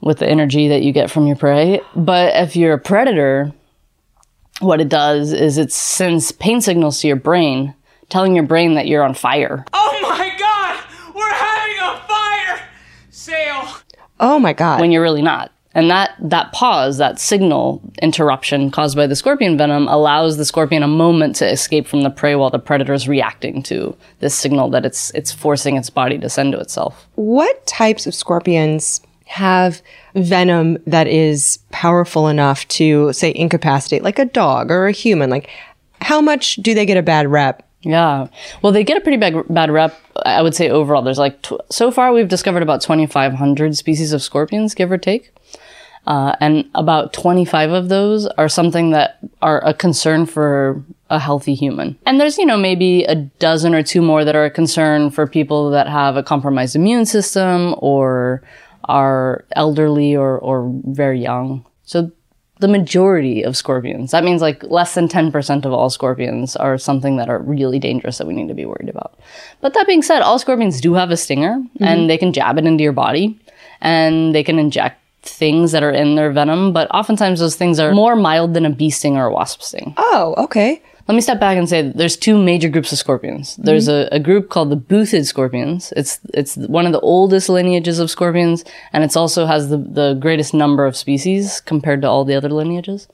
with 0.00 0.18
the 0.18 0.28
energy 0.28 0.68
that 0.68 0.82
you 0.82 0.92
get 0.92 1.10
from 1.10 1.26
your 1.26 1.36
prey. 1.36 1.80
But 1.94 2.34
if 2.34 2.56
you're 2.56 2.72
a 2.72 2.78
predator, 2.78 3.52
what 4.60 4.80
it 4.80 4.88
does 4.88 5.32
is 5.32 5.58
it 5.58 5.72
sends 5.72 6.32
pain 6.32 6.60
signals 6.60 7.00
to 7.00 7.06
your 7.06 7.16
brain, 7.16 7.74
telling 8.08 8.34
your 8.34 8.44
brain 8.44 8.74
that 8.74 8.86
you're 8.86 9.04
on 9.04 9.14
fire. 9.14 9.64
Oh 9.72 9.98
my 10.02 10.34
god! 10.38 11.14
We're 11.14 11.32
having 11.32 11.76
a 11.80 12.08
fire 12.08 12.68
sale! 13.10 13.82
Oh 14.18 14.38
my 14.38 14.52
God. 14.52 14.80
when 14.80 14.92
you're 14.92 15.02
really 15.02 15.22
not. 15.22 15.52
And 15.72 15.88
that, 15.90 16.14
that 16.18 16.52
pause, 16.52 16.98
that 16.98 17.20
signal 17.20 17.80
interruption 18.02 18.70
caused 18.70 18.96
by 18.96 19.06
the 19.06 19.14
scorpion 19.14 19.56
venom 19.56 19.86
allows 19.86 20.36
the 20.36 20.44
scorpion 20.44 20.82
a 20.82 20.88
moment 20.88 21.36
to 21.36 21.48
escape 21.48 21.86
from 21.86 22.02
the 22.02 22.10
prey 22.10 22.34
while 22.34 22.50
the 22.50 22.58
predator 22.58 22.92
is 22.92 23.08
reacting 23.08 23.62
to 23.64 23.96
this 24.18 24.34
signal 24.34 24.68
that 24.70 24.84
it's, 24.84 25.10
it's 25.12 25.30
forcing 25.30 25.76
its 25.76 25.88
body 25.88 26.18
to 26.18 26.28
send 26.28 26.52
to 26.52 26.58
itself. 26.58 27.06
what 27.14 27.64
types 27.66 28.06
of 28.06 28.14
scorpions 28.14 29.00
have 29.26 29.80
venom 30.16 30.76
that 30.88 31.06
is 31.06 31.60
powerful 31.70 32.26
enough 32.26 32.66
to 32.66 33.12
say 33.12 33.32
incapacitate 33.36 34.02
like 34.02 34.18
a 34.18 34.24
dog 34.24 34.72
or 34.72 34.88
a 34.88 34.92
human 34.92 35.30
like 35.30 35.48
how 36.00 36.20
much 36.20 36.56
do 36.56 36.74
they 36.74 36.84
get 36.84 36.96
a 36.96 37.02
bad 37.02 37.28
rep 37.28 37.69
Yeah. 37.82 38.28
Well, 38.62 38.72
they 38.72 38.84
get 38.84 38.98
a 38.98 39.00
pretty 39.00 39.16
bad, 39.16 39.42
bad 39.48 39.70
rep, 39.70 39.98
I 40.24 40.42
would 40.42 40.54
say 40.54 40.68
overall. 40.68 41.02
There's 41.02 41.18
like, 41.18 41.40
tw- 41.42 41.60
so 41.70 41.90
far 41.90 42.12
we've 42.12 42.28
discovered 42.28 42.62
about 42.62 42.82
2,500 42.82 43.76
species 43.76 44.12
of 44.12 44.22
scorpions, 44.22 44.74
give 44.74 44.92
or 44.92 44.98
take. 44.98 45.32
Uh, 46.06 46.34
and 46.40 46.68
about 46.74 47.12
25 47.12 47.70
of 47.70 47.88
those 47.88 48.26
are 48.26 48.48
something 48.48 48.90
that 48.90 49.18
are 49.42 49.64
a 49.66 49.74
concern 49.74 50.26
for 50.26 50.82
a 51.10 51.18
healthy 51.18 51.54
human. 51.54 51.98
And 52.06 52.20
there's, 52.20 52.38
you 52.38 52.46
know, 52.46 52.56
maybe 52.56 53.04
a 53.04 53.14
dozen 53.14 53.74
or 53.74 53.82
two 53.82 54.00
more 54.00 54.24
that 54.24 54.36
are 54.36 54.44
a 54.44 54.50
concern 54.50 55.10
for 55.10 55.26
people 55.26 55.70
that 55.70 55.88
have 55.88 56.16
a 56.16 56.22
compromised 56.22 56.74
immune 56.74 57.06
system 57.06 57.74
or 57.78 58.42
are 58.84 59.44
elderly 59.52 60.16
or, 60.16 60.38
or 60.38 60.70
very 60.86 61.20
young. 61.20 61.66
So 61.84 62.10
the 62.60 62.68
majority 62.68 63.42
of 63.42 63.56
scorpions, 63.56 64.10
that 64.10 64.24
means 64.24 64.42
like 64.42 64.62
less 64.64 64.94
than 64.94 65.08
10% 65.08 65.64
of 65.64 65.72
all 65.72 65.90
scorpions 65.90 66.56
are 66.56 66.78
something 66.78 67.16
that 67.16 67.28
are 67.28 67.38
really 67.40 67.78
dangerous 67.78 68.18
that 68.18 68.26
we 68.26 68.34
need 68.34 68.48
to 68.48 68.54
be 68.54 68.64
worried 68.64 68.88
about. 68.88 69.18
But 69.60 69.74
that 69.74 69.86
being 69.86 70.02
said, 70.02 70.22
all 70.22 70.38
scorpions 70.38 70.80
do 70.80 70.94
have 70.94 71.10
a 71.10 71.16
stinger 71.16 71.58
mm-hmm. 71.58 71.84
and 71.84 72.08
they 72.08 72.18
can 72.18 72.32
jab 72.32 72.58
it 72.58 72.66
into 72.66 72.84
your 72.84 72.92
body 72.92 73.38
and 73.80 74.34
they 74.34 74.44
can 74.44 74.58
inject 74.58 75.00
things 75.22 75.72
that 75.72 75.82
are 75.82 75.90
in 75.90 76.14
their 76.14 76.32
venom, 76.32 76.72
but 76.72 76.90
oftentimes 76.94 77.40
those 77.40 77.56
things 77.56 77.78
are 77.78 77.92
more 77.92 78.16
mild 78.16 78.54
than 78.54 78.64
a 78.64 78.70
bee 78.70 78.90
sting 78.90 79.16
or 79.16 79.26
a 79.26 79.32
wasp 79.32 79.60
sting. 79.62 79.94
oh 79.98 80.34
okay 80.38 80.82
Let 81.10 81.16
me 81.16 81.22
step 81.22 81.40
back 81.40 81.58
and 81.58 81.68
say 81.68 81.82
there's 81.82 82.16
two 82.16 82.40
major 82.40 82.68
groups 82.68 82.92
of 82.92 82.98
scorpions. 82.98 83.56
There's 83.56 83.88
a, 83.88 84.08
a 84.12 84.20
group 84.20 84.48
called 84.48 84.70
the 84.70 84.76
buthid 84.76 85.26
scorpions. 85.26 85.92
It's 85.96 86.20
it's 86.32 86.56
one 86.56 86.86
of 86.86 86.92
the 86.92 87.00
oldest 87.00 87.48
lineages 87.48 87.98
of 87.98 88.12
scorpions, 88.12 88.64
and 88.92 89.02
it's 89.02 89.16
also 89.16 89.46
has 89.46 89.70
the, 89.70 89.78
the 89.78 90.14
greatest 90.14 90.54
number 90.54 90.86
of 90.86 90.96
species 90.96 91.60
compared 91.62 92.00
to 92.02 92.08
all 92.08 92.24
the 92.24 92.36
other 92.36 92.48
lineages. 92.48 93.08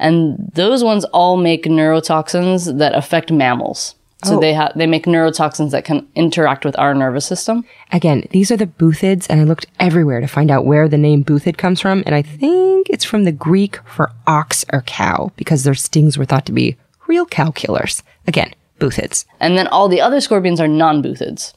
And 0.00 0.50
those 0.54 0.82
ones 0.82 1.04
all 1.12 1.36
make 1.36 1.62
neurotoxins 1.66 2.76
that 2.78 2.96
affect 2.96 3.30
mammals. 3.30 3.94
So 4.24 4.38
oh. 4.38 4.40
they 4.40 4.52
have 4.54 4.72
they 4.74 4.88
make 4.88 5.06
neurotoxins 5.06 5.70
that 5.70 5.84
can 5.84 6.08
interact 6.16 6.64
with 6.64 6.76
our 6.76 6.92
nervous 6.92 7.24
system. 7.24 7.64
again 7.92 8.24
these 8.32 8.50
are 8.50 8.56
the 8.56 8.66
buthids 8.66 9.28
and 9.30 9.40
i 9.40 9.44
looked 9.44 9.66
everywhere 9.78 10.20
to 10.20 10.26
find 10.26 10.50
out 10.50 10.66
where 10.66 10.88
the 10.88 10.98
name 10.98 11.22
buthid 11.22 11.56
comes 11.56 11.80
from 11.80 12.02
and 12.04 12.16
i 12.16 12.22
think 12.22 12.90
it's 12.90 13.04
from 13.04 13.22
the 13.22 13.30
greek 13.30 13.78
for 13.86 14.10
ox 14.26 14.64
or 14.72 14.82
cow 14.82 15.30
because 15.36 15.62
their 15.62 15.76
stings 15.76 16.18
were 16.18 16.24
thought 16.24 16.44
to 16.44 16.52
be 16.52 16.76
real 17.08 17.26
cow 17.26 17.50
killers 17.50 18.02
again 18.26 18.54
buthids 18.78 19.24
And 19.40 19.58
then 19.58 19.66
all 19.68 19.88
the 19.88 20.00
other 20.00 20.20
scorpions 20.20 20.60
are 20.60 20.68
non-buthids. 20.68 21.52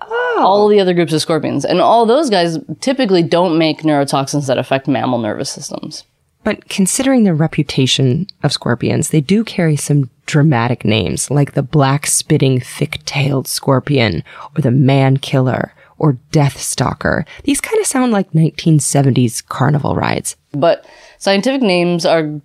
Oh. 0.00 0.40
All 0.40 0.68
the 0.68 0.80
other 0.80 0.92
groups 0.92 1.12
of 1.12 1.22
scorpions. 1.22 1.64
And 1.64 1.80
all 1.80 2.04
those 2.04 2.30
guys 2.30 2.58
typically 2.80 3.22
don't 3.22 3.58
make 3.58 3.82
neurotoxins 3.82 4.46
that 4.48 4.58
affect 4.58 4.88
mammal 4.88 5.18
nervous 5.18 5.50
systems. 5.50 6.04
But 6.42 6.68
considering 6.68 7.24
the 7.24 7.32
reputation 7.32 8.26
of 8.42 8.52
scorpions, 8.52 9.08
they 9.10 9.22
do 9.22 9.44
carry 9.44 9.76
some 9.76 10.10
dramatic 10.26 10.84
names 10.84 11.30
like 11.30 11.52
the 11.52 11.62
black 11.62 12.06
spitting 12.06 12.60
thick 12.60 13.00
tailed 13.06 13.48
scorpion 13.48 14.22
or 14.56 14.60
the 14.60 14.70
man 14.70 15.16
killer 15.16 15.72
or 15.96 16.18
death 16.32 16.60
stalker. 16.60 17.24
These 17.44 17.62
kind 17.62 17.80
of 17.80 17.86
sound 17.86 18.12
like 18.12 18.32
1970s 18.32 19.46
carnival 19.46 19.94
rides. 19.94 20.36
But 20.52 20.84
scientific 21.18 21.62
names 21.62 22.04
are 22.04 22.40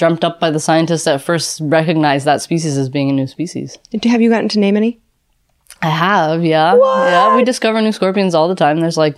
dreamt 0.00 0.24
up 0.24 0.40
by 0.40 0.50
the 0.50 0.58
scientists 0.58 1.04
that 1.04 1.20
first 1.22 1.60
recognized 1.62 2.24
that 2.24 2.40
species 2.42 2.76
as 2.78 2.88
being 2.88 3.10
a 3.10 3.12
new 3.12 3.26
species. 3.26 3.76
Have 4.02 4.20
you 4.22 4.30
gotten 4.30 4.48
to 4.48 4.58
name 4.58 4.76
any? 4.76 4.98
I 5.82 5.90
have, 5.90 6.42
yeah. 6.42 6.72
What? 6.74 7.06
Yeah, 7.10 7.36
we 7.36 7.44
discover 7.44 7.80
new 7.82 7.92
scorpions 7.92 8.34
all 8.34 8.48
the 8.48 8.54
time. 8.54 8.80
There's 8.80 8.96
like 8.96 9.16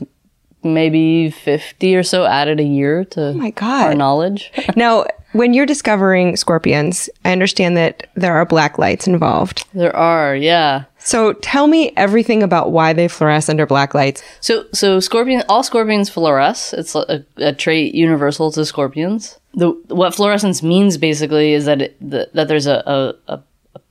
maybe 0.64 1.30
50 1.30 1.96
or 1.96 2.02
so 2.02 2.24
added 2.24 2.58
a 2.60 2.64
year 2.64 3.04
to 3.06 3.28
Oh 3.28 3.32
my 3.34 3.50
God. 3.50 3.86
our 3.86 3.94
knowledge. 3.94 4.52
Now, 4.76 5.04
when 5.32 5.54
you're 5.54 5.66
discovering 5.66 6.36
scorpions, 6.36 7.08
I 7.24 7.32
understand 7.32 7.76
that 7.76 8.08
there 8.16 8.34
are 8.36 8.44
black 8.44 8.76
lights 8.76 9.06
involved. 9.06 9.64
there 9.72 9.94
are, 9.96 10.36
yeah. 10.36 10.84
So 10.98 11.32
tell 11.34 11.66
me 11.68 11.92
everything 11.96 12.42
about 12.42 12.70
why 12.70 12.92
they 12.92 13.06
fluoresce 13.08 13.48
under 13.48 13.66
black 13.66 13.94
lights. 13.94 14.22
So, 14.40 14.66
so 14.74 15.00
scorpion, 15.00 15.42
all 15.48 15.62
scorpions 15.62 16.10
fluoresce. 16.10 16.74
It's 16.74 16.94
a, 16.94 17.24
a 17.38 17.52
trait 17.52 17.94
universal 17.94 18.50
to 18.52 18.64
scorpions. 18.66 19.38
The 19.54 19.70
what 19.88 20.14
fluorescence 20.14 20.62
means 20.62 20.96
basically 20.96 21.52
is 21.52 21.66
that 21.66 21.82
it, 21.82 21.96
the, 22.00 22.30
that 22.34 22.48
there's 22.48 22.66
a, 22.66 23.14
a, 23.28 23.34
a, 23.34 23.42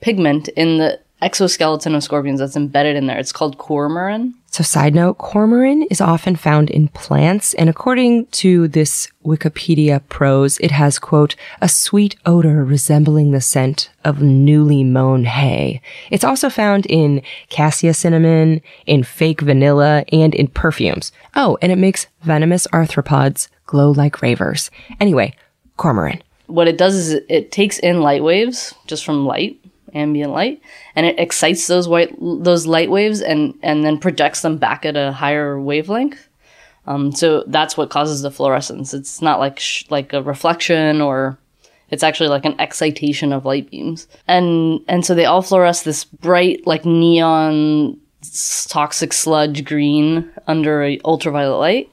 pigment 0.02 0.48
in 0.50 0.80
the 0.80 1.00
exoskeleton 1.22 1.94
of 1.94 2.04
scorpions 2.04 2.40
that's 2.40 2.56
embedded 2.56 2.96
in 2.96 3.06
there. 3.06 3.20
It's 3.20 3.32
called 3.32 3.58
coumarin. 3.58 4.34
So, 4.48 4.64
side 4.64 4.94
note, 4.94 5.18
coumarin 5.18 5.86
is 5.90 6.02
often 6.02 6.36
found 6.36 6.70
in 6.70 6.90
plants, 6.90 7.54
and 7.54 7.70
according 7.70 8.26
to 8.28 8.68
this 8.68 9.08
Wikipedia 9.26 10.02
prose, 10.10 10.58
it 10.58 10.72
has, 10.72 11.00
quote, 11.00 11.38
a 11.62 11.70
sweet 11.70 12.18
odor 12.26 12.66
resembling 12.66 13.32
the 13.32 13.40
scent 13.40 13.90
of 14.04 14.22
newly 14.22 14.84
mown 14.84 15.24
hay. 15.24 15.82
It's 16.10 16.26
also 16.26 16.50
found 16.50 16.86
in 16.88 17.22
cassia 17.48 17.94
cinnamon, 17.94 18.62
in 18.86 19.04
fake 19.04 19.40
vanilla, 19.40 20.04
and 20.12 20.36
in 20.36 20.48
perfumes. 20.48 21.14
Oh, 21.34 21.58
and 21.62 21.72
it 21.72 21.78
makes 21.78 22.08
venomous 22.22 22.68
arthropods 22.74 23.48
glow 23.68 23.92
like 23.92 24.22
ravers. 24.22 24.70
Anyway, 25.00 25.34
What 26.48 26.68
it 26.68 26.78
does 26.78 26.96
is 26.96 27.14
it, 27.14 27.26
it 27.30 27.52
takes 27.52 27.80
in 27.80 28.02
light 28.02 28.24
waves 28.24 28.74
just 28.88 29.06
from 29.06 29.26
light, 29.26 29.60
ambient 29.94 30.32
light, 30.32 30.62
and 30.96 31.06
it 31.06 31.20
excites 31.20 31.68
those 31.68 31.88
white 31.88 32.16
those 32.20 32.68
light 32.68 32.92
waves 32.92 33.22
and 33.22 33.58
and 33.64 33.84
then 33.84 33.98
projects 33.98 34.42
them 34.42 34.58
back 34.58 34.86
at 34.86 34.98
a 34.98 35.12
higher 35.12 35.60
wavelength. 35.60 36.28
Um, 36.88 37.12
so 37.12 37.44
that's 37.48 37.78
what 37.78 37.90
causes 37.90 38.22
the 38.22 38.32
fluorescence. 38.32 38.94
It's 38.94 39.22
not 39.22 39.40
like 39.40 39.60
sh- 39.60 39.86
like 39.90 40.14
a 40.14 40.22
reflection 40.22 41.00
or 41.00 41.38
it's 41.92 42.04
actually 42.04 42.30
like 42.30 42.46
an 42.46 42.60
excitation 42.60 43.34
of 43.34 43.46
light 43.46 43.70
beams. 43.70 44.08
And 44.28 44.82
and 44.88 45.06
so 45.06 45.14
they 45.14 45.26
all 45.26 45.42
fluoresce 45.42 45.84
this 45.84 46.06
bright 46.06 46.66
like 46.66 46.86
neon 46.86 48.00
toxic 48.68 49.14
sludge 49.14 49.66
green 49.66 50.30
under 50.48 50.84
a 50.84 51.00
ultraviolet 51.06 51.60
light. 51.60 51.90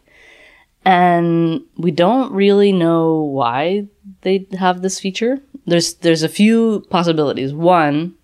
And 0.88 1.64
we 1.76 1.90
don't 1.90 2.33
really 2.33 2.73
know 2.73 3.21
why 3.21 3.88
they 4.23 4.47
have 4.59 4.80
this 4.80 4.99
feature. 4.99 5.38
there's 5.66 5.95
there's 5.97 6.23
a 6.23 6.30
few 6.30 6.87
possibilities. 6.88 7.52
One, 7.52 8.14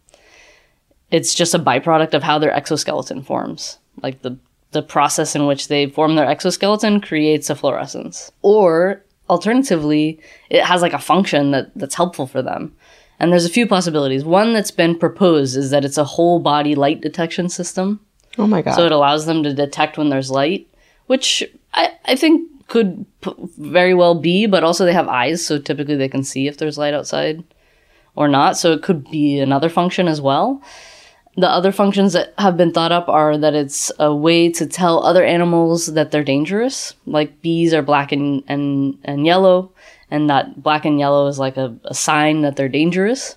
it's 1.11 1.35
just 1.35 1.55
a 1.55 1.59
byproduct 1.59 2.15
of 2.15 2.23
how 2.23 2.39
their 2.39 2.57
exoskeleton 2.57 3.23
forms. 3.23 3.77
Like 4.03 4.23
the 4.23 4.39
the 4.71 4.81
process 4.81 5.37
in 5.37 5.47
which 5.47 5.69
they 5.69 5.91
form 5.91 6.15
their 6.15 6.25
exoskeleton 6.25 7.03
creates 7.03 7.51
a 7.51 7.55
fluorescence. 7.55 8.33
Or 8.41 9.05
alternatively, 9.29 10.19
it 10.49 10.65
has 10.65 10.81
like 10.81 10.95
a 10.95 10.99
function 10.99 11.51
that 11.51 11.71
that's 11.77 11.95
helpful 11.97 12.27
for 12.27 12.41
them. 12.41 12.75
And 13.21 13.31
there's 13.31 13.45
a 13.45 13.51
few 13.59 13.67
possibilities. 13.67 14.25
One 14.25 14.55
that's 14.55 14.71
been 14.73 14.99
proposed 14.99 15.55
is 15.55 15.69
that 15.69 15.85
it's 15.85 15.99
a 15.99 16.05
whole 16.17 16.41
body 16.41 16.75
light 16.75 17.03
detection 17.03 17.51
system. 17.51 18.01
Oh 18.39 18.47
my 18.47 18.63
god. 18.63 18.75
So 18.75 18.87
it 18.87 18.93
allows 18.93 19.27
them 19.27 19.43
to 19.43 19.53
detect 19.53 19.99
when 19.99 20.09
there's 20.09 20.31
light, 20.31 20.67
which 21.09 21.45
I, 21.75 21.93
I 22.07 22.17
think 22.17 22.51
could 22.75 23.07
very 23.57 23.95
well 23.95 24.17
be, 24.17 24.47
but 24.47 24.65
also 24.65 24.85
they 24.85 24.93
have 24.93 25.07
eyes, 25.07 25.47
so 25.47 25.61
typically 25.61 25.95
they 25.95 26.09
can 26.09 26.25
see 26.25 26.49
if 26.49 26.59
there's 26.59 26.77
light 26.77 26.93
outside 26.93 27.45
or 28.17 28.27
not. 28.27 28.57
So 28.57 28.73
it 28.73 28.83
could 28.83 29.09
be 29.13 29.39
another 29.39 29.69
function 29.69 30.09
as 30.09 30.21
well. 30.21 30.61
The 31.37 31.49
other 31.49 31.71
functions 31.71 32.15
that 32.15 32.35
have 32.37 32.57
been 32.57 32.73
thought 32.73 32.91
up 32.91 33.09
are 33.09 33.39
that 33.39 33.55
it's 33.55 33.93
a 34.01 34.13
way 34.13 34.51
to 34.51 34.67
tell 34.67 35.05
other 35.05 35.23
animals 35.23 35.87
that 35.87 36.11
they're 36.11 36.25
dangerous, 36.25 36.95
like 37.07 37.41
bees 37.43 37.73
are 37.73 37.83
black 37.83 38.11
and, 38.11 38.43
and, 38.49 38.99
and 39.05 39.25
yellow, 39.25 39.73
and 40.11 40.29
that 40.29 40.61
black 40.61 40.85
and 40.85 40.99
yellow 40.99 41.29
is 41.29 41.39
like 41.39 41.57
a, 41.57 41.77
a 41.85 41.95
sign 41.95 42.43
that 42.43 42.57
they're 42.57 42.69
dangerous 42.69 43.37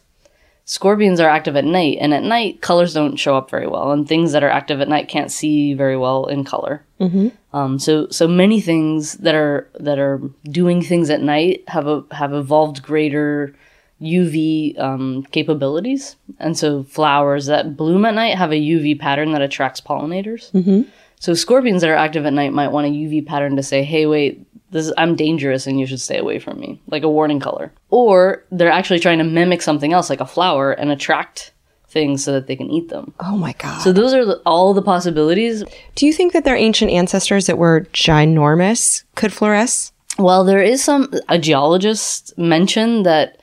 scorpions 0.67 1.21
are 1.21 1.29
active 1.29 1.55
at 1.55 1.63
night 1.63 1.97
and 2.01 2.13
at 2.13 2.24
night 2.24 2.62
colors 2.62 2.93
don't 2.93 3.15
show 3.15 3.38
up 3.38 3.50
very 3.50 3.65
well 3.65 3.93
and 3.93 4.05
things 4.05 4.33
that 4.33 4.43
are 4.43 4.50
active 4.50 4.81
at 4.81 4.89
night 4.89 5.07
can't 5.07 5.31
see 5.31 5.74
very 5.74 5.95
well 5.95 6.25
in 6.25 6.43
color 6.43 6.83
mm-hmm. 7.00 7.29
um, 7.55 7.79
so 7.79 8.05
so 8.09 8.27
many 8.27 8.59
things 8.59 9.13
that 9.13 9.33
are 9.33 9.69
that 9.79 9.97
are 9.97 10.21
doing 10.43 10.81
things 10.81 11.09
at 11.09 11.21
night 11.21 11.63
have 11.69 11.88
a, 11.88 12.03
have 12.12 12.33
evolved 12.33 12.83
greater 12.83 13.55
uv 14.01 14.77
um, 14.77 15.24
capabilities 15.31 16.17
and 16.38 16.57
so 16.57 16.83
flowers 16.83 17.45
that 17.45 17.77
bloom 17.77 18.03
at 18.03 18.13
night 18.13 18.38
have 18.38 18.51
a 18.51 18.62
uv 18.62 19.00
pattern 19.00 19.31
that 19.31 19.41
attracts 19.41 19.79
pollinators 19.79 20.51
mm-hmm. 20.51 20.81
So 21.19 21.33
scorpions 21.33 21.81
that 21.81 21.89
are 21.89 21.95
active 21.95 22.25
at 22.25 22.33
night 22.33 22.53
might 22.53 22.71
want 22.71 22.88
a 22.88 22.89
uv 22.89 23.25
pattern 23.25 23.55
to 23.55 23.63
say 23.63 23.83
hey 23.83 24.05
wait 24.05 24.47
this 24.71 24.88
is, 24.88 24.93
I'm 24.97 25.15
dangerous 25.15 25.67
and 25.67 25.79
you 25.79 25.86
should 25.86 26.01
stay 26.01 26.17
away 26.17 26.39
from 26.39 26.59
me, 26.59 26.81
like 26.88 27.03
a 27.03 27.09
warning 27.09 27.39
color. 27.39 27.71
Or 27.89 28.43
they're 28.51 28.71
actually 28.71 29.00
trying 29.00 29.17
to 29.19 29.24
mimic 29.24 29.62
something 29.62 29.93
else, 29.93 30.09
like 30.09 30.19
a 30.19 30.25
flower, 30.25 30.71
and 30.71 30.91
attract 30.91 31.53
things 31.88 32.24
so 32.24 32.33
that 32.33 32.47
they 32.47 32.55
can 32.55 32.69
eat 32.69 32.89
them. 32.89 33.13
oh 33.21 33.38
my 33.38 33.53
god. 33.53 33.81
So 33.81 33.93
those 33.93 34.13
are 34.13 34.25
the, 34.25 34.41
all 34.45 34.74
the 34.74 34.81
possibilities. 34.81 35.63
Do 35.95 36.05
you 36.05 36.12
think 36.12 36.33
that 36.33 36.43
their 36.43 36.55
ancient 36.55 36.91
ancestors 36.91 37.47
that 37.47 37.57
were 37.57 37.88
ginormous 37.93 39.03
could 39.15 39.31
fluoresce? 39.31 39.91
Well, 40.19 40.43
there 40.43 40.62
is 40.62 40.83
some 40.83 41.12
a 41.29 41.39
geologist 41.39 42.38
mentioned 42.38 43.05
that 43.05 43.39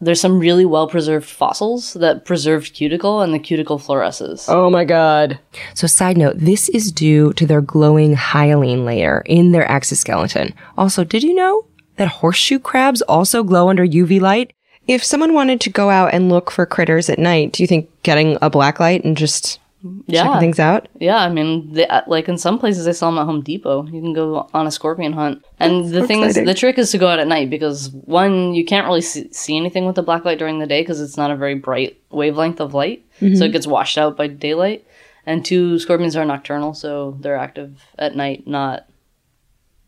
there's 0.00 0.20
some 0.20 0.38
really 0.38 0.64
well 0.64 0.86
preserved 0.86 1.26
fossils 1.28 1.94
that 1.94 2.24
preserved 2.24 2.74
cuticle 2.74 3.20
and 3.20 3.34
the 3.34 3.38
cuticle 3.38 3.78
fluoresces. 3.78 4.44
Oh 4.48 4.70
my 4.70 4.84
god. 4.84 5.38
So 5.74 5.86
side 5.86 6.16
note, 6.16 6.38
this 6.38 6.68
is 6.68 6.92
due 6.92 7.32
to 7.34 7.46
their 7.46 7.60
glowing 7.60 8.14
hyaline 8.14 8.84
layer 8.84 9.22
in 9.26 9.52
their 9.52 9.70
exoskeleton. 9.70 10.54
Also, 10.78 11.04
did 11.04 11.22
you 11.22 11.34
know 11.34 11.66
that 11.96 12.08
horseshoe 12.08 12.58
crabs 12.58 13.02
also 13.02 13.42
glow 13.42 13.68
under 13.68 13.86
UV 13.86 14.20
light? 14.20 14.52
If 14.86 15.02
someone 15.02 15.32
wanted 15.32 15.60
to 15.62 15.70
go 15.70 15.90
out 15.90 16.12
and 16.12 16.28
look 16.28 16.50
for 16.50 16.66
critters 16.66 17.08
at 17.08 17.18
night, 17.18 17.52
do 17.52 17.62
you 17.62 17.66
think 17.66 17.90
getting 18.02 18.36
a 18.42 18.50
black 18.50 18.78
light 18.78 19.02
and 19.02 19.16
just 19.16 19.58
yeah. 20.06 20.24
checking 20.24 20.40
things 20.40 20.58
out? 20.58 20.88
Yeah, 20.98 21.18
I 21.18 21.28
mean, 21.28 21.72
they, 21.72 21.86
uh, 21.86 22.02
like 22.06 22.28
in 22.28 22.38
some 22.38 22.58
places 22.58 22.84
they 22.84 22.92
sell 22.92 23.10
them 23.10 23.18
at 23.18 23.24
Home 23.26 23.42
Depot. 23.42 23.84
You 23.86 24.00
can 24.00 24.12
go 24.12 24.48
on 24.54 24.66
a 24.66 24.70
scorpion 24.70 25.12
hunt, 25.12 25.44
and 25.58 25.86
the 25.86 26.00
so 26.00 26.06
thing 26.06 26.22
exciting. 26.22 26.42
is, 26.48 26.54
the 26.54 26.58
trick 26.58 26.78
is 26.78 26.90
to 26.92 26.98
go 26.98 27.08
out 27.08 27.18
at 27.18 27.26
night 27.28 27.50
because 27.50 27.90
one, 27.90 28.54
you 28.54 28.64
can't 28.64 28.86
really 28.86 29.00
see, 29.00 29.32
see 29.32 29.56
anything 29.56 29.86
with 29.86 29.96
the 29.96 30.02
black 30.02 30.24
light 30.24 30.38
during 30.38 30.58
the 30.58 30.66
day 30.66 30.82
because 30.82 31.00
it's 31.00 31.16
not 31.16 31.30
a 31.30 31.36
very 31.36 31.54
bright 31.54 31.98
wavelength 32.10 32.60
of 32.60 32.74
light, 32.74 33.04
Mm-hmm. 33.20 33.36
so 33.36 33.44
it 33.44 33.52
gets 33.52 33.66
washed 33.66 33.96
out 33.96 34.16
by 34.16 34.26
daylight. 34.26 34.84
And 35.26 35.44
two, 35.44 35.78
scorpions 35.78 36.16
are 36.16 36.24
nocturnal, 36.24 36.74
so 36.74 37.16
they're 37.20 37.36
active 37.36 37.80
at 37.98 38.14
night, 38.16 38.46
not 38.46 38.86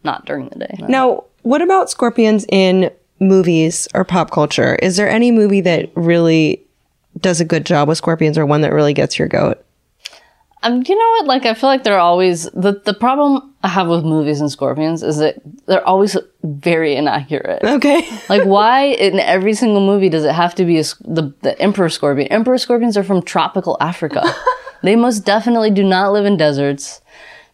not 0.05 0.25
during 0.25 0.49
the 0.49 0.59
day. 0.61 0.76
Now, 0.88 1.25
what 1.43 1.61
about 1.62 1.91
scorpions 1.91 2.47
in 2.49 2.91
movies 3.21 3.89
or 3.95 4.04
pop 4.04 4.30
culture? 4.30 4.76
Is 4.76 4.97
there 4.97 5.11
any 5.11 5.30
movie 5.32 5.61
that 5.63 5.91
really 5.97 6.65
does 7.21 7.41
a 7.41 7.45
good 7.45 7.67
job 7.67 7.89
with 7.89 7.99
scorpions 7.99 8.39
or 8.39 8.47
one 8.47 8.61
that 8.61 8.73
really 8.73 8.95
gets 8.95 9.19
your 9.19 9.28
goat? 9.28 9.65
Um, 10.67 10.83
you 10.87 10.99
know 10.99 11.11
what? 11.11 11.26
Like, 11.26 11.47
I 11.47 11.55
feel 11.55 11.69
like 11.69 11.85
they're 11.85 11.99
always 11.99 12.45
the 12.50 12.81
the 12.85 12.95
problem 12.95 13.55
I 13.63 13.69
have 13.69 13.89
with 13.89 14.05
movies 14.05 14.41
and 14.41 14.50
scorpions 14.50 15.02
is 15.02 15.19
that 15.19 15.37
they're 15.67 15.87
always 15.87 16.17
very 16.43 16.97
inaccurate. 16.97 17.63
Okay. 17.63 18.09
Like, 18.29 18.45
why 18.45 18.87
in 18.87 19.21
every 19.21 19.55
single 19.55 19.81
movie 19.87 20.09
does 20.09 20.25
it 20.25 20.35
have 20.35 20.55
to 20.57 20.65
be 20.65 20.79
a, 20.81 20.83
the, 21.05 21.33
the 21.43 21.57
emperor 21.61 21.89
scorpion? 21.89 22.26
Emperor 22.33 22.59
scorpions 22.59 22.97
are 22.97 23.05
from 23.05 23.23
tropical 23.23 23.76
Africa. 23.81 24.25
they 24.83 24.97
most 24.97 25.21
definitely 25.21 25.71
do 25.71 25.85
not 25.85 26.13
live 26.13 26.25
in 26.25 26.37
deserts. 26.37 27.00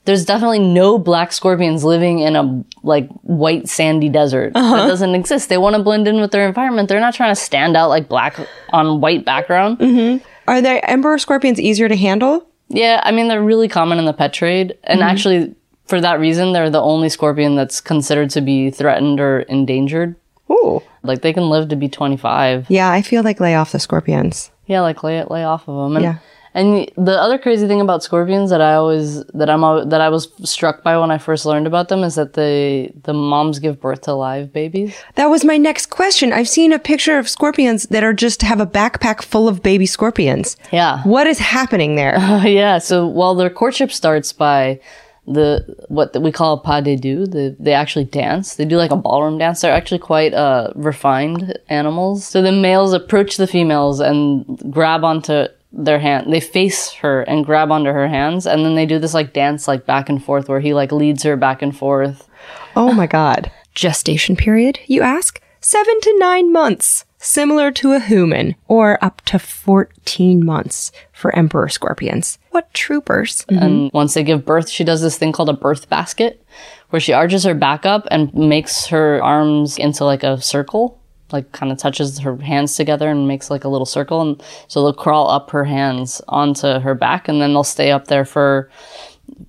There's 0.06 0.24
definitely 0.24 0.60
no 0.60 0.98
black 0.98 1.30
scorpions 1.32 1.84
living 1.84 2.20
in 2.20 2.36
a 2.36 2.64
like 2.82 3.10
white 3.20 3.68
sandy 3.68 4.08
desert. 4.08 4.54
That 4.54 4.86
doesn't 4.88 5.14
exist. 5.14 5.50
They 5.50 5.58
want 5.58 5.76
to 5.76 5.82
blend 5.82 6.08
in 6.08 6.20
with 6.20 6.30
their 6.30 6.48
environment. 6.48 6.88
They're 6.88 7.00
not 7.00 7.14
trying 7.14 7.32
to 7.32 7.40
stand 7.40 7.76
out 7.76 7.90
like 7.90 8.08
black 8.08 8.38
on 8.70 9.02
white 9.02 9.26
background. 9.26 10.22
Are 10.48 10.62
there 10.62 10.80
emperor 10.90 11.18
scorpions 11.18 11.60
easier 11.60 11.88
to 11.88 11.96
handle? 11.96 12.48
Yeah, 12.68 13.00
I 13.04 13.12
mean 13.12 13.28
they're 13.28 13.42
really 13.42 13.68
common 13.68 13.98
in 13.98 14.04
the 14.04 14.12
pet 14.12 14.32
trade, 14.32 14.76
and 14.84 15.00
mm-hmm. 15.00 15.08
actually 15.08 15.54
for 15.86 16.00
that 16.00 16.20
reason 16.20 16.52
they're 16.52 16.70
the 16.70 16.80
only 16.80 17.08
scorpion 17.08 17.54
that's 17.54 17.80
considered 17.80 18.30
to 18.30 18.40
be 18.40 18.70
threatened 18.70 19.20
or 19.20 19.40
endangered. 19.40 20.16
Ooh. 20.50 20.82
Like 21.02 21.22
they 21.22 21.32
can 21.32 21.50
live 21.50 21.68
to 21.70 21.76
be 21.76 21.88
25. 21.88 22.70
Yeah, 22.70 22.90
I 22.90 23.02
feel 23.02 23.22
like 23.22 23.40
lay 23.40 23.54
off 23.54 23.72
the 23.72 23.78
scorpions. 23.78 24.50
Yeah, 24.66 24.80
like 24.80 25.02
lay 25.02 25.22
lay 25.24 25.44
off 25.44 25.68
of 25.68 25.84
them. 25.84 25.96
And, 25.96 26.04
Yeah. 26.04 26.18
And 26.54 26.90
the 26.96 27.12
other 27.12 27.38
crazy 27.38 27.66
thing 27.66 27.80
about 27.80 28.02
scorpions 28.02 28.50
that 28.50 28.60
I 28.60 28.74
always 28.74 29.24
that 29.24 29.48
I'm 29.48 29.88
that 29.88 30.00
I 30.00 30.08
was 30.08 30.28
struck 30.44 30.82
by 30.82 30.98
when 30.98 31.10
I 31.10 31.18
first 31.18 31.46
learned 31.46 31.66
about 31.66 31.88
them 31.88 32.02
is 32.04 32.16
that 32.16 32.34
the 32.34 32.90
the 33.02 33.14
moms 33.14 33.58
give 33.58 33.80
birth 33.80 34.02
to 34.02 34.14
live 34.14 34.52
babies. 34.52 34.94
That 35.14 35.26
was 35.26 35.44
my 35.44 35.56
next 35.56 35.86
question. 35.86 36.32
I've 36.32 36.48
seen 36.48 36.72
a 36.72 36.78
picture 36.78 37.18
of 37.18 37.28
scorpions 37.28 37.84
that 37.84 38.04
are 38.04 38.12
just 38.12 38.42
have 38.42 38.60
a 38.60 38.66
backpack 38.66 39.22
full 39.22 39.48
of 39.48 39.62
baby 39.62 39.86
scorpions. 39.86 40.56
Yeah. 40.70 41.02
What 41.04 41.26
is 41.26 41.38
happening 41.38 41.96
there? 41.96 42.16
yeah. 42.44 42.78
So 42.78 43.06
while 43.06 43.34
their 43.34 43.50
courtship 43.50 43.90
starts 43.90 44.32
by 44.32 44.80
the 45.26 45.64
what 45.88 46.20
we 46.20 46.32
call 46.32 46.54
a 46.54 46.60
pas 46.60 46.82
de 46.82 46.96
deux, 46.96 47.26
the, 47.26 47.56
they 47.58 47.72
actually 47.72 48.04
dance. 48.04 48.56
They 48.56 48.64
do 48.64 48.76
like 48.76 48.90
a 48.90 48.96
ballroom 48.96 49.38
dance. 49.38 49.60
They're 49.60 49.72
actually 49.72 50.00
quite 50.00 50.34
uh, 50.34 50.72
refined 50.74 51.58
animals. 51.68 52.26
So 52.26 52.42
the 52.42 52.52
males 52.52 52.92
approach 52.92 53.36
the 53.36 53.46
females 53.46 54.00
and 54.00 54.44
grab 54.70 55.04
onto 55.04 55.46
their 55.72 55.98
hand. 55.98 56.32
They 56.32 56.40
face 56.40 56.92
her 56.94 57.22
and 57.22 57.44
grab 57.44 57.70
onto 57.70 57.90
her 57.90 58.08
hands, 58.08 58.46
and 58.46 58.64
then 58.64 58.74
they 58.74 58.86
do 58.86 58.98
this 58.98 59.14
like 59.14 59.32
dance 59.32 59.66
like 59.66 59.86
back 59.86 60.08
and 60.08 60.22
forth 60.22 60.48
where 60.48 60.60
he 60.60 60.74
like 60.74 60.92
leads 60.92 61.22
her 61.22 61.36
back 61.36 61.62
and 61.62 61.76
forth. 61.76 62.28
Oh 62.76 62.92
my 62.92 63.06
God. 63.06 63.50
Gestation 63.74 64.36
period, 64.36 64.78
you 64.86 65.02
ask? 65.02 65.40
Seven 65.60 66.00
to 66.00 66.18
nine 66.18 66.52
months, 66.52 67.04
similar 67.18 67.70
to 67.70 67.92
a 67.92 68.00
human, 68.00 68.56
or 68.66 69.02
up 69.02 69.22
to 69.22 69.38
14 69.38 70.44
months 70.44 70.90
for 71.12 71.34
emperor 71.36 71.68
scorpions. 71.68 72.38
What 72.50 72.74
troopers. 72.74 73.46
And 73.48 73.90
once 73.92 74.14
they 74.14 74.24
give 74.24 74.44
birth, 74.44 74.68
she 74.68 74.84
does 74.84 75.00
this 75.00 75.16
thing 75.16 75.32
called 75.32 75.48
a 75.48 75.54
birth 75.54 75.88
basket, 75.88 76.44
where 76.90 77.00
she 77.00 77.12
arches 77.12 77.44
her 77.44 77.54
back 77.54 77.86
up 77.86 78.06
and 78.10 78.34
makes 78.34 78.86
her 78.86 79.22
arms 79.22 79.78
into 79.78 80.04
like 80.04 80.24
a 80.24 80.42
circle, 80.42 81.00
like 81.32 81.52
kind 81.52 81.72
of 81.72 81.78
touches 81.78 82.18
her 82.18 82.36
hands 82.36 82.76
together 82.76 83.08
and 83.08 83.28
makes 83.28 83.50
like 83.50 83.64
a 83.64 83.68
little 83.68 83.86
circle. 83.86 84.20
And 84.20 84.42
so 84.68 84.82
they'll 84.82 84.92
crawl 84.92 85.30
up 85.30 85.50
her 85.50 85.64
hands 85.64 86.20
onto 86.28 86.80
her 86.80 86.94
back, 86.94 87.28
and 87.28 87.40
then 87.40 87.52
they'll 87.52 87.64
stay 87.64 87.90
up 87.90 88.08
there 88.08 88.24
for. 88.24 88.70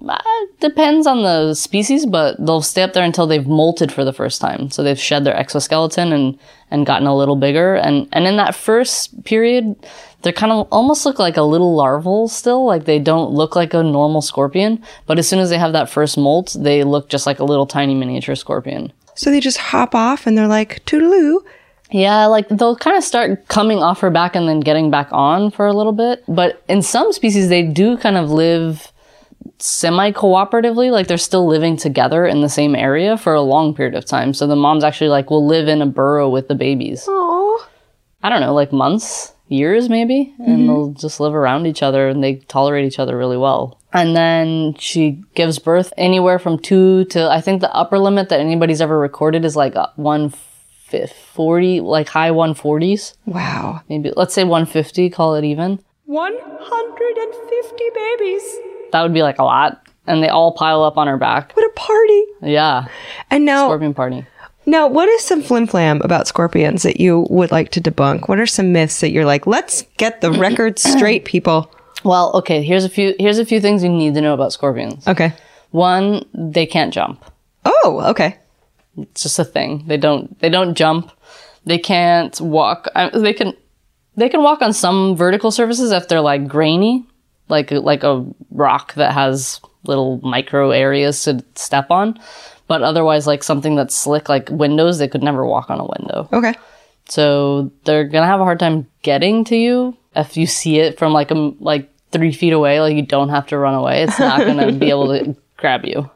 Uh, 0.07 0.17
depends 0.59 1.05
on 1.07 1.23
the 1.23 1.53
species, 1.53 2.05
but 2.05 2.37
they'll 2.43 2.61
stay 2.61 2.83
up 2.83 2.93
there 2.93 3.03
until 3.03 3.27
they've 3.27 3.43
molted 3.43 3.91
for 3.91 4.03
the 4.03 4.13
first 4.13 4.39
time. 4.39 4.69
So 4.69 4.81
they've 4.81 4.99
shed 4.99 5.23
their 5.23 5.35
exoskeleton 5.35 6.13
and 6.13 6.37
and 6.71 6.85
gotten 6.85 7.07
a 7.07 7.15
little 7.15 7.35
bigger. 7.35 7.75
And 7.75 8.07
and 8.11 8.25
in 8.25 8.37
that 8.37 8.55
first 8.55 9.23
period, 9.23 9.75
they 10.23 10.31
kind 10.31 10.51
of 10.51 10.67
almost 10.71 11.05
look 11.05 11.19
like 11.19 11.37
a 11.37 11.43
little 11.43 11.75
larval 11.75 12.27
still. 12.27 12.65
Like 12.65 12.85
they 12.85 12.97
don't 12.97 13.31
look 13.31 13.55
like 13.55 13.73
a 13.73 13.83
normal 13.83 14.21
scorpion. 14.21 14.81
But 15.05 15.19
as 15.19 15.27
soon 15.27 15.39
as 15.39 15.49
they 15.49 15.57
have 15.57 15.73
that 15.73 15.89
first 15.89 16.17
molt, 16.17 16.55
they 16.57 16.83
look 16.83 17.09
just 17.09 17.27
like 17.27 17.39
a 17.39 17.45
little 17.45 17.67
tiny 17.67 17.93
miniature 17.93 18.35
scorpion. 18.35 18.91
So 19.15 19.29
they 19.29 19.39
just 19.39 19.57
hop 19.57 19.93
off 19.93 20.25
and 20.25 20.37
they're 20.37 20.47
like, 20.47 20.83
toodaloo. 20.85 21.39
Yeah, 21.93 22.25
like 22.25 22.49
they'll 22.49 22.75
kind 22.75 22.97
of 22.97 23.03
start 23.03 23.47
coming 23.49 23.83
off 23.83 23.99
her 23.99 24.09
back 24.09 24.35
and 24.35 24.49
then 24.49 24.61
getting 24.61 24.89
back 24.89 25.09
on 25.11 25.51
for 25.51 25.67
a 25.67 25.73
little 25.73 25.93
bit. 25.93 26.23
But 26.27 26.63
in 26.67 26.81
some 26.81 27.13
species, 27.13 27.49
they 27.49 27.61
do 27.61 27.97
kind 27.97 28.17
of 28.17 28.31
live 28.31 28.91
semi 29.59 30.11
cooperatively. 30.11 30.91
Like 30.91 31.05
they're 31.05 31.17
still 31.17 31.47
living 31.47 31.77
together 31.77 32.25
in 32.25 32.41
the 32.41 32.49
same 32.49 32.75
area 32.75 33.15
for 33.15 33.35
a 33.35 33.41
long 33.41 33.75
period 33.75 33.93
of 33.93 34.05
time. 34.05 34.33
So 34.33 34.47
the 34.47 34.55
moms 34.55 34.83
actually 34.83 35.09
like 35.09 35.29
will 35.29 35.45
live 35.45 35.67
in 35.67 35.83
a 35.83 35.85
burrow 35.85 36.29
with 36.29 36.47
the 36.47 36.55
babies. 36.55 37.05
Aww. 37.07 37.59
I 38.23 38.29
don't 38.29 38.41
know, 38.41 38.55
like 38.55 38.73
months, 38.73 39.33
years 39.47 39.87
maybe, 39.87 40.33
and 40.39 40.67
they'll 40.67 40.93
just 40.93 41.19
live 41.19 41.35
around 41.35 41.67
each 41.67 41.83
other 41.83 42.07
and 42.07 42.23
they 42.23 42.35
tolerate 42.35 42.85
each 42.85 42.97
other 42.97 43.17
really 43.17 43.37
well. 43.37 43.79
And 43.91 44.15
then 44.15 44.73
she 44.79 45.21
gives 45.35 45.59
birth 45.59 45.93
anywhere 45.97 46.39
from 46.39 46.57
two 46.57 47.05
to 47.05 47.29
I 47.29 47.41
think 47.41 47.61
the 47.61 47.73
upper 47.75 47.99
limit 47.99 48.29
that 48.29 48.39
anybody's 48.39 48.81
ever 48.81 48.97
recorded 48.97 49.45
is 49.45 49.55
like 49.55 49.75
uh, 49.75 49.87
150 50.93 51.23
40, 51.33 51.79
like 51.81 52.07
high 52.07 52.29
140s. 52.29 53.15
Wow. 53.25 53.81
Maybe, 53.89 54.11
let's 54.15 54.33
say 54.33 54.43
150, 54.43 55.09
call 55.09 55.35
it 55.35 55.43
even. 55.43 55.79
150 56.05 57.83
babies. 57.95 58.43
That 58.91 59.01
would 59.01 59.13
be 59.13 59.23
like 59.23 59.39
a 59.39 59.43
lot. 59.43 59.81
And 60.05 60.21
they 60.21 60.27
all 60.29 60.51
pile 60.53 60.83
up 60.83 60.97
on 60.97 61.07
her 61.07 61.17
back. 61.17 61.55
What 61.55 61.65
a 61.65 61.71
party. 61.75 62.23
Yeah. 62.41 62.87
And 63.31 63.45
now, 63.45 63.67
Scorpion 63.67 63.93
party. 63.93 64.25
now, 64.65 64.87
what 64.87 65.07
is 65.09 65.23
some 65.23 65.41
flim 65.41 65.65
flam 65.65 66.01
about 66.03 66.27
scorpions 66.27 66.83
that 66.83 66.99
you 66.99 67.25
would 67.29 67.51
like 67.51 67.71
to 67.71 67.81
debunk? 67.81 68.27
What 68.27 68.39
are 68.39 68.45
some 68.45 68.73
myths 68.73 68.99
that 68.99 69.11
you're 69.11 69.25
like, 69.25 69.47
let's 69.47 69.83
get 69.97 70.19
the 70.21 70.31
record 70.31 70.77
straight, 70.93 71.23
people? 71.25 71.71
Well, 72.03 72.31
okay, 72.35 72.61
here's 72.63 72.83
a 72.83 72.89
few 72.89 73.15
here's 73.17 73.39
a 73.39 73.45
few 73.45 73.61
things 73.61 73.81
you 73.81 73.89
need 73.89 74.13
to 74.15 74.21
know 74.21 74.33
about 74.33 74.51
scorpions. 74.51 75.07
Okay. 75.07 75.31
One, 75.71 76.25
they 76.33 76.65
can't 76.65 76.93
jump. 76.93 77.23
Oh, 77.63 78.03
okay. 78.09 78.37
It's 78.97 79.23
just 79.23 79.39
a 79.39 79.45
thing. 79.45 79.83
They 79.87 79.97
don't 79.97 80.39
they 80.39 80.49
don't 80.49 80.75
jump. 80.75 81.11
They 81.65 81.77
can't 81.77 82.39
walk. 82.41 82.87
I, 82.95 83.09
they 83.09 83.33
can 83.33 83.53
they 84.15 84.29
can 84.29 84.43
walk 84.43 84.61
on 84.61 84.73
some 84.73 85.15
vertical 85.15 85.51
surfaces 85.51 85.91
if 85.91 86.07
they're 86.07 86.21
like 86.21 86.47
grainy, 86.47 87.05
like 87.49 87.71
like 87.71 88.03
a 88.03 88.25
rock 88.51 88.93
that 88.95 89.13
has 89.13 89.59
little 89.85 90.19
micro 90.21 90.71
areas 90.71 91.23
to 91.23 91.43
step 91.55 91.89
on. 91.89 92.19
But 92.67 92.81
otherwise, 92.81 93.27
like 93.27 93.43
something 93.43 93.75
that's 93.75 93.95
slick, 93.95 94.29
like 94.29 94.49
windows, 94.49 94.97
they 94.97 95.07
could 95.07 95.23
never 95.23 95.45
walk 95.45 95.69
on 95.69 95.79
a 95.79 95.85
window. 95.85 96.29
Okay. 96.31 96.53
So 97.09 97.71
they're 97.83 98.05
gonna 98.05 98.27
have 98.27 98.39
a 98.39 98.45
hard 98.45 98.59
time 98.59 98.87
getting 99.01 99.43
to 99.45 99.55
you 99.55 99.97
if 100.15 100.37
you 100.37 100.45
see 100.45 100.79
it 100.79 100.97
from 100.97 101.13
like 101.13 101.31
a 101.31 101.35
like 101.59 101.89
three 102.11 102.31
feet 102.31 102.53
away. 102.53 102.79
Like 102.79 102.95
you 102.95 103.05
don't 103.05 103.29
have 103.29 103.47
to 103.47 103.57
run 103.57 103.73
away. 103.73 104.03
It's 104.03 104.19
not 104.19 104.39
gonna 104.39 104.71
be 104.71 104.89
able 104.89 105.07
to 105.07 105.35
grab 105.57 105.85
you. 105.85 106.09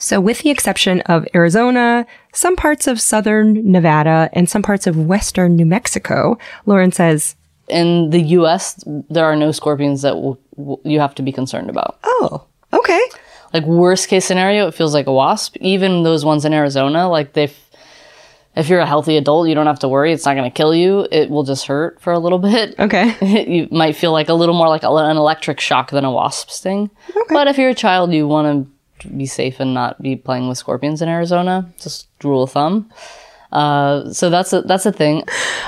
So, 0.00 0.20
with 0.20 0.38
the 0.40 0.50
exception 0.50 1.00
of 1.02 1.26
Arizona, 1.34 2.06
some 2.32 2.54
parts 2.56 2.86
of 2.86 3.00
southern 3.00 3.70
Nevada, 3.70 4.30
and 4.32 4.48
some 4.48 4.62
parts 4.62 4.86
of 4.86 4.96
western 4.96 5.56
New 5.56 5.66
Mexico, 5.66 6.38
Lauren 6.66 6.92
says, 6.92 7.34
In 7.68 8.10
the 8.10 8.20
U.S., 8.38 8.82
there 9.10 9.24
are 9.24 9.34
no 9.36 9.50
scorpions 9.50 10.02
that 10.02 10.14
will, 10.14 10.38
will- 10.56 10.80
you 10.84 11.00
have 11.00 11.14
to 11.16 11.22
be 11.22 11.32
concerned 11.32 11.68
about. 11.68 11.98
oh, 12.04 12.44
okay. 12.72 13.00
Like 13.52 13.64
worst 13.64 14.08
case 14.08 14.24
scenario, 14.24 14.68
it 14.68 14.74
feels 14.74 14.94
like 14.94 15.06
a 15.06 15.12
wasp. 15.12 15.56
Even 15.60 16.02
those 16.04 16.24
ones 16.24 16.44
in 16.44 16.52
Arizona, 16.52 17.08
like 17.08 17.32
they, 17.32 17.50
if 18.54 18.68
you're 18.68 18.78
a 18.80 18.86
healthy 18.86 19.16
adult, 19.16 19.48
you 19.48 19.54
don't 19.54 19.66
have 19.66 19.78
to 19.80 19.88
worry. 19.88 20.12
It's 20.12 20.26
not 20.26 20.34
going 20.34 20.48
to 20.50 20.54
kill 20.54 20.74
you. 20.74 21.08
It 21.10 21.30
will 21.30 21.44
just 21.44 21.66
hurt 21.66 22.00
for 22.00 22.12
a 22.12 22.18
little 22.18 22.38
bit. 22.50 22.78
Okay. 22.78 23.16
you 23.48 23.68
might 23.72 23.96
feel 23.96 24.12
like 24.12 24.28
a 24.28 24.34
little 24.34 24.54
more 24.54 24.68
like 24.68 24.82
an 24.84 25.16
electric 25.16 25.60
shock 25.60 25.90
than 25.90 26.04
a 26.04 26.10
wasp 26.12 26.50
sting. 26.50 26.90
Okay. 27.10 27.20
But 27.34 27.48
if 27.48 27.56
you're 27.58 27.70
a 27.70 27.74
child, 27.74 28.12
you 28.12 28.28
want 28.28 28.66
to 28.66 28.70
be 29.16 29.26
safe 29.26 29.60
and 29.60 29.74
not 29.74 30.00
be 30.00 30.16
playing 30.16 30.48
with 30.48 30.58
scorpions 30.58 31.02
in 31.02 31.08
Arizona. 31.08 31.70
Just 31.80 32.08
rule 32.22 32.42
of 32.42 32.52
thumb. 32.52 32.90
Uh, 33.50 34.12
so 34.12 34.28
that's 34.28 34.52
a, 34.52 34.60
that's 34.62 34.84
a 34.84 34.92
thing. 34.92 35.22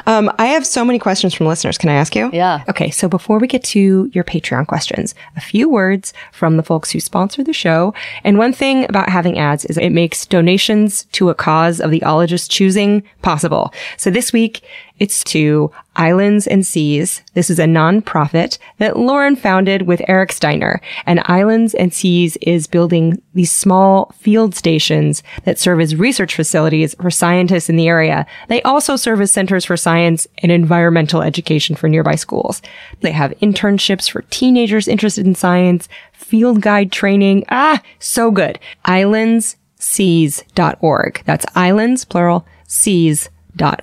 Um, 0.06 0.30
I 0.38 0.46
have 0.46 0.66
so 0.66 0.84
many 0.84 0.98
questions 0.98 1.32
from 1.32 1.46
listeners. 1.46 1.78
Can 1.78 1.88
I 1.88 1.94
ask 1.94 2.14
you? 2.14 2.30
Yeah. 2.32 2.62
Okay, 2.68 2.90
so 2.90 3.08
before 3.08 3.38
we 3.38 3.46
get 3.46 3.64
to 3.64 4.10
your 4.12 4.24
Patreon 4.24 4.66
questions, 4.66 5.14
a 5.36 5.40
few 5.40 5.68
words 5.68 6.12
from 6.32 6.56
the 6.56 6.62
folks 6.62 6.90
who 6.90 7.00
sponsor 7.00 7.42
the 7.42 7.52
show. 7.52 7.94
And 8.22 8.36
one 8.36 8.52
thing 8.52 8.84
about 8.84 9.08
having 9.08 9.38
ads 9.38 9.64
is 9.64 9.78
it 9.78 9.90
makes 9.90 10.26
donations 10.26 11.04
to 11.12 11.30
a 11.30 11.34
cause 11.34 11.80
of 11.80 11.90
the 11.90 12.00
ologist 12.00 12.50
choosing 12.50 13.02
possible. 13.22 13.72
So 13.96 14.10
this 14.10 14.32
week, 14.32 14.60
it's 15.00 15.24
to 15.24 15.72
Islands 15.96 16.46
and 16.46 16.64
Seas. 16.64 17.22
This 17.32 17.48
is 17.48 17.58
a 17.58 17.64
nonprofit 17.64 18.58
that 18.78 18.98
Lauren 18.98 19.34
founded 19.34 19.82
with 19.82 20.02
Eric 20.06 20.30
Steiner. 20.30 20.80
And 21.06 21.22
Islands 21.24 21.72
and 21.74 21.92
Seas 21.92 22.36
is 22.42 22.66
building 22.66 23.22
these 23.32 23.50
small 23.50 24.12
field 24.18 24.54
stations 24.54 25.22
that 25.44 25.58
serve 25.58 25.80
as 25.80 25.96
research 25.96 26.36
facilities 26.36 26.94
for 26.94 27.10
scientists 27.10 27.70
in 27.70 27.76
the 27.76 27.88
area. 27.88 28.26
They 28.48 28.60
also 28.62 28.96
serve 28.96 29.22
as 29.22 29.32
centers 29.32 29.64
for 29.64 29.78
science 29.78 30.26
and 30.38 30.52
environmental 30.52 31.22
education 31.22 31.76
for 31.76 31.88
nearby 31.88 32.16
schools. 32.16 32.60
They 33.00 33.12
have 33.12 33.32
internships 33.40 34.10
for 34.10 34.20
teenagers 34.28 34.86
interested 34.86 35.26
in 35.26 35.34
science, 35.34 35.88
field 36.12 36.60
guide 36.60 36.92
training. 36.92 37.46
Ah, 37.48 37.80
so 37.98 38.30
good. 38.30 38.58
Islandsseas.org. 38.86 41.22
That's 41.24 41.46
islands, 41.54 42.04
plural, 42.04 42.46
seas 42.66 43.30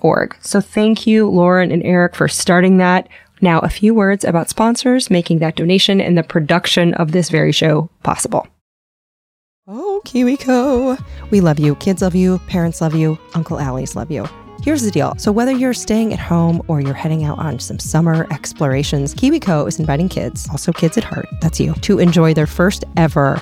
org. 0.02 0.36
So 0.42 0.62
thank 0.62 1.08
you, 1.08 1.30
Lauren 1.30 1.72
and 1.72 1.84
Eric, 1.84 2.16
for 2.16 2.28
starting 2.28 2.78
that. 2.78 3.08
Now, 3.42 3.60
a 3.60 3.70
few 3.70 3.94
words 3.94 4.26
about 4.26 4.50
sponsors 4.50 5.10
making 5.10 5.40
that 5.40 5.56
donation 5.56 6.02
and 6.02 6.18
the 6.18 6.24
production 6.24 6.94
of 6.96 7.12
this 7.12 7.30
very 7.30 7.52
show 7.52 7.90
possible. 8.04 8.48
Oh, 9.68 10.02
KiwiCo. 10.06 11.04
We 11.30 11.42
love 11.42 11.60
you. 11.60 11.76
Kids 11.76 12.02
love 12.02 12.16
you. 12.16 12.40
Parents 12.48 12.82
love 12.82 12.96
you. 12.96 13.20
Uncle 13.36 13.60
Alie's 13.60 13.96
love 13.96 14.10
you. 14.10 14.26
Here's 14.64 14.82
the 14.82 14.92
deal. 14.92 15.14
So 15.18 15.32
whether 15.32 15.52
you're 15.52 15.74
staying 15.74 16.14
at 16.14 16.20
home 16.20 16.64
or 16.68 16.82
you're 16.82 16.94
heading 16.94 17.24
out 17.24 17.38
on 17.38 17.60
some 17.60 17.78
summer 17.78 18.28
explorations, 18.32 19.14
KiwiCo 19.14 19.68
is 19.68 19.80
inviting 19.80 20.10
kids, 20.10 20.48
also 20.50 20.72
kids 20.72 20.98
at 20.98 21.04
heart, 21.04 21.28
that's 21.42 21.60
you, 21.60 21.74
to 21.76 22.00
enjoy 22.00 22.34
their 22.34 22.48
first 22.48 22.84
ever 22.96 23.42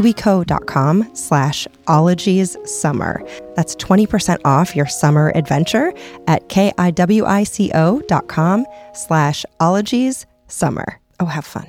kiwico.com 0.01 1.15
slash 1.15 1.67
ologies 1.87 2.57
summer. 2.65 3.23
That's 3.55 3.75
20% 3.75 4.39
off 4.45 4.75
your 4.75 4.87
summer 4.87 5.31
adventure 5.35 5.93
at 6.27 6.49
K-I-W-I-C-O 6.49 8.01
dot 8.07 8.27
com 8.27 8.65
slash 8.93 9.45
ologies 9.59 10.25
summer. 10.47 10.99
Oh, 11.19 11.25
have 11.25 11.45
fun. 11.45 11.67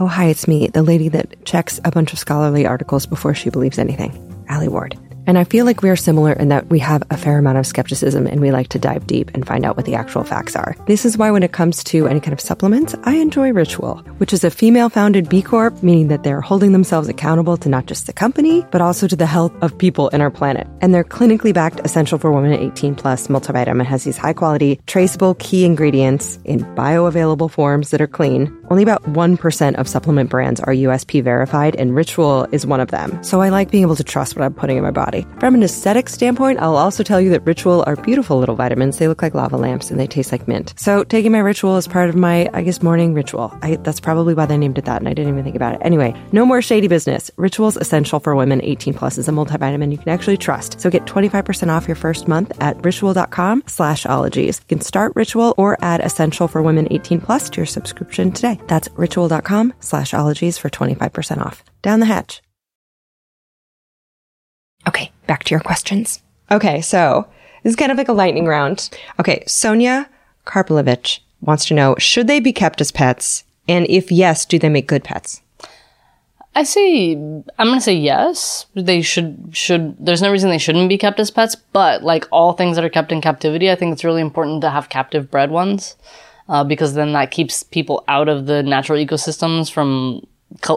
Oh, 0.00 0.06
hi, 0.06 0.26
it's 0.26 0.48
me, 0.48 0.68
the 0.68 0.82
lady 0.82 1.08
that 1.10 1.44
checks 1.44 1.78
a 1.84 1.90
bunch 1.90 2.12
of 2.12 2.18
scholarly 2.18 2.66
articles 2.66 3.06
before 3.06 3.34
she 3.34 3.50
believes 3.50 3.78
anything, 3.78 4.44
Alie 4.48 4.68
Ward. 4.68 4.98
And 5.26 5.38
I 5.38 5.44
feel 5.44 5.64
like 5.64 5.82
we 5.82 5.90
are 5.90 5.96
similar 5.96 6.32
in 6.32 6.48
that 6.48 6.68
we 6.68 6.78
have 6.80 7.02
a 7.10 7.16
fair 7.16 7.38
amount 7.38 7.58
of 7.58 7.66
skepticism 7.66 8.26
and 8.26 8.40
we 8.40 8.50
like 8.50 8.68
to 8.68 8.78
dive 8.78 9.06
deep 9.06 9.30
and 9.34 9.46
find 9.46 9.64
out 9.64 9.76
what 9.76 9.86
the 9.86 9.94
actual 9.94 10.24
facts 10.24 10.56
are. 10.56 10.74
This 10.86 11.04
is 11.04 11.16
why 11.16 11.30
when 11.30 11.42
it 11.42 11.52
comes 11.52 11.84
to 11.84 12.08
any 12.08 12.20
kind 12.20 12.32
of 12.32 12.40
supplements, 12.40 12.94
I 13.04 13.14
enjoy 13.14 13.52
Ritual, 13.52 13.98
which 14.18 14.32
is 14.32 14.44
a 14.44 14.50
female 14.50 14.88
founded 14.88 15.28
B 15.28 15.42
Corp, 15.42 15.82
meaning 15.82 16.08
that 16.08 16.22
they're 16.22 16.40
holding 16.40 16.72
themselves 16.72 17.08
accountable 17.08 17.56
to 17.58 17.68
not 17.68 17.86
just 17.86 18.06
the 18.06 18.12
company, 18.12 18.64
but 18.70 18.80
also 18.80 19.06
to 19.06 19.16
the 19.16 19.26
health 19.26 19.52
of 19.62 19.76
people 19.78 20.08
in 20.08 20.20
our 20.20 20.30
planet. 20.30 20.66
And 20.80 20.94
their 20.94 21.04
clinically 21.04 21.54
backed 21.54 21.80
essential 21.84 22.18
for 22.18 22.32
women 22.32 22.52
18 22.52 22.94
plus 22.94 23.28
multivitamin 23.28 23.86
has 23.86 24.04
these 24.04 24.16
high 24.16 24.32
quality, 24.32 24.80
traceable 24.86 25.34
key 25.36 25.64
ingredients 25.64 26.38
in 26.44 26.60
bioavailable 26.74 27.50
forms 27.50 27.90
that 27.90 28.00
are 28.00 28.06
clean. 28.06 28.56
Only 28.72 28.84
about 28.84 29.02
1% 29.02 29.74
of 29.74 29.86
supplement 29.86 30.30
brands 30.30 30.58
are 30.58 30.72
USP 30.72 31.22
verified, 31.22 31.76
and 31.76 31.94
Ritual 31.94 32.46
is 32.52 32.64
one 32.64 32.80
of 32.80 32.90
them. 32.90 33.22
So 33.22 33.42
I 33.42 33.50
like 33.50 33.70
being 33.70 33.82
able 33.82 33.96
to 33.96 34.02
trust 34.02 34.34
what 34.34 34.46
I'm 34.46 34.54
putting 34.54 34.78
in 34.78 34.82
my 34.82 34.90
body. 34.90 35.26
From 35.40 35.54
an 35.54 35.62
aesthetic 35.62 36.08
standpoint, 36.08 36.58
I'll 36.58 36.78
also 36.78 37.02
tell 37.02 37.20
you 37.20 37.28
that 37.32 37.44
Ritual 37.44 37.84
are 37.86 37.96
beautiful 37.96 38.38
little 38.38 38.54
vitamins. 38.54 38.96
They 38.96 39.08
look 39.08 39.20
like 39.20 39.34
lava 39.34 39.58
lamps 39.58 39.90
and 39.90 40.00
they 40.00 40.06
taste 40.06 40.32
like 40.32 40.48
mint. 40.48 40.72
So 40.78 41.04
taking 41.04 41.32
my 41.32 41.40
Ritual 41.40 41.76
is 41.76 41.86
part 41.86 42.08
of 42.08 42.16
my, 42.16 42.48
I 42.54 42.62
guess, 42.62 42.82
morning 42.82 43.12
ritual. 43.12 43.54
I, 43.60 43.76
that's 43.76 44.00
probably 44.00 44.32
why 44.32 44.46
they 44.46 44.56
named 44.56 44.78
it 44.78 44.86
that, 44.86 45.02
and 45.02 45.08
I 45.08 45.12
didn't 45.12 45.34
even 45.34 45.44
think 45.44 45.56
about 45.56 45.74
it. 45.74 45.82
Anyway, 45.84 46.14
no 46.32 46.46
more 46.46 46.62
shady 46.62 46.88
business. 46.88 47.30
Ritual's 47.36 47.76
essential 47.76 48.20
for 48.20 48.34
women 48.34 48.62
18 48.62 48.94
plus 48.94 49.18
is 49.18 49.28
a 49.28 49.32
multivitamin 49.32 49.92
you 49.92 49.98
can 49.98 50.08
actually 50.08 50.38
trust. 50.38 50.80
So 50.80 50.88
get 50.88 51.04
25% 51.04 51.68
off 51.68 51.86
your 51.86 51.96
first 51.96 52.26
month 52.26 52.50
at 52.62 52.82
ritual.com 52.82 53.64
slash 53.66 54.06
ologies. 54.06 54.60
You 54.60 54.76
can 54.76 54.80
start 54.80 55.12
Ritual 55.14 55.52
or 55.58 55.76
add 55.84 56.00
essential 56.00 56.48
for 56.48 56.62
women 56.62 56.88
18 56.90 57.20
plus 57.20 57.50
to 57.50 57.58
your 57.58 57.66
subscription 57.66 58.32
today. 58.32 58.58
That's 58.68 58.88
ritual.com 58.94 59.74
slash 59.80 60.14
ologies 60.14 60.58
for 60.58 60.70
25% 60.70 61.38
off. 61.44 61.64
Down 61.82 62.00
the 62.00 62.06
hatch. 62.06 62.42
Okay, 64.86 65.12
back 65.26 65.44
to 65.44 65.50
your 65.50 65.60
questions. 65.60 66.22
Okay, 66.50 66.80
so 66.80 67.26
This 67.62 67.70
is 67.70 67.76
kind 67.76 67.92
of 67.92 67.98
like 67.98 68.08
a 68.08 68.12
lightning 68.12 68.46
round. 68.46 68.90
Okay, 69.20 69.44
Sonia 69.46 70.08
Karpelovich 70.46 71.20
wants 71.40 71.66
to 71.66 71.74
know 71.74 71.94
should 71.98 72.26
they 72.26 72.40
be 72.40 72.52
kept 72.52 72.80
as 72.80 72.90
pets? 72.90 73.44
And 73.68 73.86
if 73.88 74.10
yes, 74.10 74.44
do 74.44 74.58
they 74.58 74.68
make 74.68 74.88
good 74.88 75.04
pets? 75.04 75.40
I 76.54 76.64
say 76.64 77.12
I'm 77.12 77.44
gonna 77.58 77.80
say 77.80 77.94
yes. 77.94 78.66
They 78.74 79.00
should 79.00 79.50
should. 79.52 79.96
There's 80.04 80.20
no 80.20 80.30
reason 80.30 80.50
they 80.50 80.58
shouldn't 80.58 80.88
be 80.88 80.98
kept 80.98 81.20
as 81.20 81.30
pets. 81.30 81.54
But 81.54 82.02
like 82.02 82.26
all 82.30 82.52
things 82.52 82.76
that 82.76 82.84
are 82.84 82.90
kept 82.90 83.12
in 83.12 83.20
captivity, 83.20 83.70
I 83.70 83.74
think 83.76 83.92
it's 83.92 84.04
really 84.04 84.20
important 84.20 84.60
to 84.62 84.70
have 84.70 84.88
captive 84.90 85.30
bred 85.30 85.50
ones, 85.50 85.96
uh, 86.52 86.62
because 86.62 86.92
then 86.94 87.12
that 87.12 87.30
keeps 87.30 87.62
people 87.62 88.04
out 88.08 88.28
of 88.28 88.44
the 88.46 88.62
natural 88.62 88.98
ecosystems 89.04 89.72
from 89.72 90.20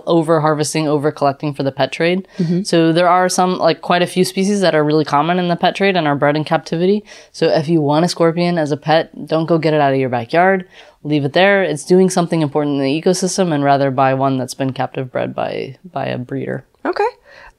over 0.07 0.39
harvesting, 0.39 0.87
over 0.87 1.11
collecting 1.11 1.53
for 1.53 1.63
the 1.63 1.71
pet 1.71 1.91
trade. 1.91 2.25
So 2.63 2.93
there 2.93 3.09
are 3.09 3.27
some 3.27 3.57
like 3.57 3.81
quite 3.81 4.01
a 4.01 4.07
few 4.07 4.23
species 4.23 4.61
that 4.61 4.73
are 4.73 4.85
really 4.85 5.03
common 5.03 5.37
in 5.37 5.49
the 5.49 5.57
pet 5.57 5.75
trade 5.75 5.97
and 5.97 6.07
are 6.07 6.15
bred 6.15 6.37
in 6.37 6.45
captivity. 6.45 7.03
So 7.33 7.47
if 7.47 7.67
you 7.67 7.81
want 7.81 8.05
a 8.05 8.07
scorpion 8.07 8.57
as 8.57 8.71
a 8.71 8.77
pet, 8.77 9.27
don't 9.27 9.47
go 9.47 9.57
get 9.57 9.73
it 9.73 9.81
out 9.81 9.91
of 9.91 9.99
your 9.99 10.07
backyard. 10.09 10.65
Leave 11.03 11.25
it 11.25 11.33
there. 11.33 11.61
It's 11.61 11.83
doing 11.83 12.09
something 12.09 12.41
important 12.41 12.77
in 12.77 12.83
the 12.83 13.01
ecosystem, 13.01 13.53
and 13.53 13.65
rather 13.65 13.91
buy 13.91 14.13
one 14.13 14.37
that's 14.37 14.55
been 14.55 14.71
captive 14.71 15.11
bred 15.11 15.35
by 15.35 15.77
by 15.91 16.05
a 16.05 16.17
breeder. 16.17 16.63
Okay. 16.85 17.11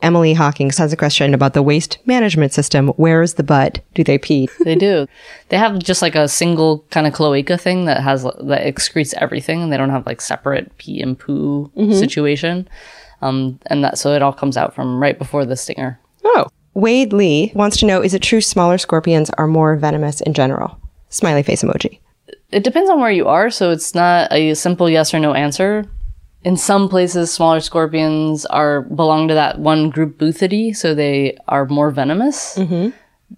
Emily 0.03 0.35
Hawkins 0.35 0.79
has 0.79 0.93
a 0.93 0.97
question 0.97 1.33
about 1.35 1.55
the 1.55 1.63
waste 1.63 1.99
management 2.07 2.53
system. 2.53 2.89
Where 2.89 3.23
is 3.23 3.35
the 3.35 3.43
butt? 3.43 3.81
Do 3.95 4.05
they 4.05 4.19
pee? 4.19 4.49
They 4.61 4.75
do. 4.75 5.07
they 5.49 5.57
have 5.57 5.79
just 5.79 6.03
like 6.03 6.15
a 6.15 6.29
single 6.29 6.85
kind 6.91 7.07
of 7.07 7.13
cloaca 7.15 7.57
thing 7.59 7.87
that 7.87 8.03
has 8.03 8.23
that 8.25 8.63
excretes 8.67 9.15
everything, 9.15 9.63
and 9.63 9.73
they 9.73 9.77
don't 9.77 9.91
have 9.91 10.07
like 10.07 10.21
separate 10.21 10.77
pee 10.79 11.01
and 11.01 11.19
poo 11.19 11.71
situation. 11.93 12.69
Um, 13.23 13.59
and 13.67 13.83
that 13.85 13.97
so 13.99 14.13
it 14.13 14.23
all 14.23 14.33
comes 14.33 14.57
out 14.57 14.75
from 14.75 15.01
right 15.01 15.19
before 15.19 15.45
the 15.47 15.57
stinger. 15.57 15.99
Oh. 16.25 16.49
Wade 16.75 17.13
Lee 17.15 17.53
wants 17.55 17.79
to 17.79 17.87
know 17.87 18.03
is 18.03 18.13
it 18.13 18.21
true 18.23 18.43
smaller 18.43 18.77
scorpions 18.77 19.31
are 19.31 19.47
more 19.47 19.77
venomous 19.77 20.21
in 20.21 20.35
general? 20.35 20.79
Smiley 21.09 21.43
face 21.43 21.63
emoji. 21.63 22.01
It 22.53 22.65
depends 22.65 22.91
on 22.91 23.01
where 23.01 23.11
you 23.11 23.27
are, 23.29 23.51
so 23.51 23.71
it's 23.71 23.95
not 23.95 24.31
a 24.33 24.53
simple 24.55 24.91
yes 24.91 25.15
or 25.15 25.19
no 25.19 25.33
answer. 25.33 25.87
In 26.47 26.57
some 26.57 26.89
places, 26.89 27.33
smaller 27.33 27.59
scorpions 27.59 28.47
are 28.47 28.83
belong 28.83 29.27
to 29.27 29.35
that 29.35 29.59
one 29.59 29.91
group 29.91 30.17
Buthidae, 30.17 30.77
so 30.77 30.95
they 30.95 31.37
are 31.49 31.67
more 31.67 31.91
venomous. 31.91 32.55
Mm-hmm. 32.57 32.91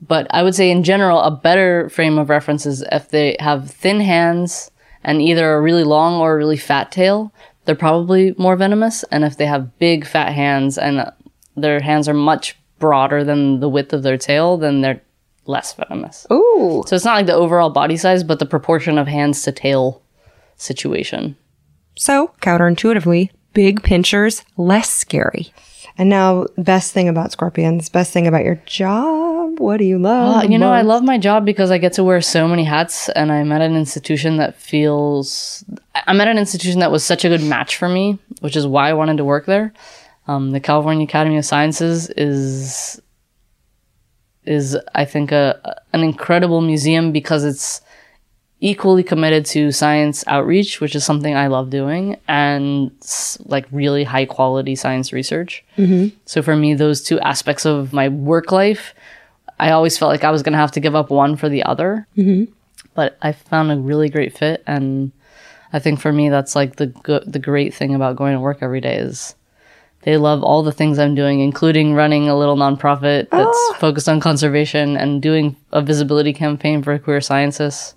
But 0.07 0.27
I 0.29 0.43
would 0.43 0.55
say, 0.55 0.71
in 0.71 0.85
general, 0.85 1.23
a 1.23 1.31
better 1.31 1.89
frame 1.89 2.19
of 2.19 2.29
reference 2.29 2.67
is 2.67 2.85
if 2.93 3.09
they 3.09 3.39
have 3.41 3.71
thin 3.71 4.01
hands 4.01 4.71
and 5.03 5.23
either 5.23 5.55
a 5.55 5.61
really 5.63 5.85
long 5.85 6.21
or 6.21 6.35
a 6.35 6.37
really 6.37 6.59
fat 6.59 6.93
tail, 6.93 7.33
they're 7.65 7.75
probably 7.75 8.35
more 8.37 8.57
venomous. 8.57 9.05
And 9.05 9.25
if 9.25 9.39
they 9.39 9.47
have 9.47 9.79
big 9.79 10.07
fat 10.07 10.35
hands 10.35 10.77
and 10.77 11.11
their 11.57 11.81
hands 11.81 12.11
are 12.11 12.15
much 12.15 12.59
broader 12.79 13.25
than 13.25 13.61
the 13.61 13.71
width 13.71 13.95
of 13.95 14.03
their 14.03 14.19
tail, 14.19 14.59
then 14.59 14.83
they're 14.83 15.01
less 15.47 15.73
venomous. 15.73 16.27
Ooh. 16.31 16.85
So 16.87 16.95
it's 16.95 17.07
not 17.07 17.15
like 17.15 17.27
the 17.27 17.33
overall 17.33 17.71
body 17.71 17.97
size, 17.97 18.23
but 18.23 18.39
the 18.39 18.45
proportion 18.45 18.99
of 18.99 19.09
hands 19.09 19.41
to 19.45 19.53
tail 19.53 20.03
situation. 20.57 21.37
So, 21.99 22.33
counterintuitively, 22.41 23.31
big 23.55 23.83
pinchers, 23.83 24.45
less 24.57 24.89
scary. 24.89 25.53
And 25.99 26.09
now, 26.09 26.47
best 26.57 26.93
thing 26.93 27.09
about 27.09 27.33
scorpions, 27.33 27.89
best 27.89 28.13
thing 28.13 28.29
about 28.29 28.45
your 28.45 28.55
job. 28.67 29.59
What 29.59 29.79
do 29.79 29.85
you 29.85 29.99
love? 29.99 30.45
Uh, 30.45 30.47
you 30.47 30.57
know, 30.57 30.71
I 30.71 30.83
love 30.83 31.03
my 31.03 31.19
job 31.19 31.45
because 31.45 31.73
I 31.73 31.79
get 31.79 31.95
to 31.95 32.05
wear 32.05 32.21
so 32.21 32.47
many 32.47 32.63
hats, 32.63 33.09
and 33.09 33.33
I'm 33.33 33.51
at 33.51 33.63
an 33.63 33.75
institution 33.75 34.37
that 34.37 34.55
feels. 34.55 35.65
I'm 36.07 36.21
at 36.21 36.29
an 36.29 36.39
institution 36.39 36.79
that 36.81 36.93
was 36.93 37.05
such 37.05 37.25
a 37.25 37.29
good 37.29 37.43
match 37.43 37.77
for 37.77 37.89
me, 37.89 38.21
which 38.41 38.55
is 38.55 38.65
why 38.65 38.91
I 38.91 38.93
wanted 38.93 39.17
to 39.17 39.25
work 39.25 39.47
there. 39.47 39.73
Um, 40.29 40.53
the 40.53 40.61
California 40.61 41.05
Academy 41.05 41.37
of 41.37 41.45
Sciences 41.45 42.11
is 42.11 43.01
is 44.45 44.79
I 44.95 45.05
think 45.05 45.33
a 45.33 45.83
an 45.93 46.05
incredible 46.05 46.61
museum 46.61 47.11
because 47.11 47.45
it's 47.45 47.81
equally 48.61 49.05
committed 49.05 49.47
to 49.47 49.71
science 49.71 50.25
outreach, 50.27 50.81
which 50.81 50.97
is 50.97 51.05
something 51.05 51.37
I 51.37 51.47
love 51.47 51.71
doing, 51.71 52.17
and 52.27 52.91
like 53.45 53.67
really 53.71 54.05
high 54.05 54.25
quality 54.25 54.75
science 54.75 55.13
research. 55.13 55.65
So 56.27 56.43
for 56.43 56.57
me, 56.57 56.75
those 56.75 57.03
two 57.03 57.21
aspects 57.21 57.65
of 57.65 57.93
my 57.93 58.09
work 58.09 58.51
life, 58.51 58.95
I 59.61 59.71
always 59.71 59.97
felt 59.97 60.11
like 60.11 60.25
I 60.25 60.31
was 60.31 60.43
going 60.43 60.53
to 60.53 60.59
have 60.59 60.73
to 60.73 60.81
give 60.81 60.95
up 60.95 61.11
one 61.11 61.37
for 61.37 61.49
the 61.49 61.63
other. 61.63 62.07
Mm-hmm. 62.17 62.53
But 62.95 63.17
I 63.23 63.33
found 63.33 63.71
a 63.71 63.77
really 63.77 64.09
great 64.09 64.37
fit, 64.37 64.65
and 64.67 65.13
I 65.73 65.79
think 65.79 66.01
for 66.01 66.13
me, 66.13 66.29
that's 66.29 66.57
like 66.57 66.77
the 66.77 66.87
go- 66.87 67.23
the 67.25 67.39
great 67.39 67.75
thing 67.75 67.95
about 67.95 68.17
going 68.17 68.35
to 68.35 68.41
work 68.41 68.59
every 68.61 68.81
day 68.81 68.97
is 68.97 69.37
they 70.03 70.17
love 70.17 70.43
all 70.43 70.63
the 70.63 70.73
things 70.73 70.99
I'm 70.99 71.15
doing, 71.15 71.41
including 71.41 71.95
running 71.95 72.29
a 72.29 72.37
little 72.37 72.57
nonprofit 72.57 73.31
that's 73.31 73.77
focused 73.79 74.09
on 74.09 74.21
conservation 74.21 74.97
and 74.97 75.23
doing 75.23 75.57
a 75.71 75.83
visibility 75.83 76.33
campaign 76.33 76.83
for 76.83 76.99
queer 76.99 77.21
scientists. 77.21 77.95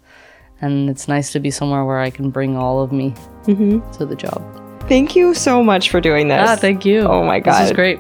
And 0.62 0.89
it's 0.89 1.08
nice 1.08 1.32
to 1.32 1.39
be 1.39 1.52
somewhere 1.52 1.84
where 1.86 2.00
I 2.00 2.10
can 2.10 2.30
bring 2.30 2.56
all 2.56 2.82
of 2.82 2.91
me 2.91 3.13
to 3.45 4.06
the 4.06 4.15
job. 4.15 4.41
Thank 4.88 5.15
you 5.15 5.34
so 5.34 5.63
much 5.63 5.89
for 5.89 6.02
doing 6.02 6.28
this. 6.28 6.50
Ah, 6.50 6.56
thank 6.56 6.86
you. 6.86 7.02
Oh 7.02 7.24
my 7.24 7.39
god, 7.39 7.62
This 7.62 7.69
is 7.71 7.76
great. 7.76 8.00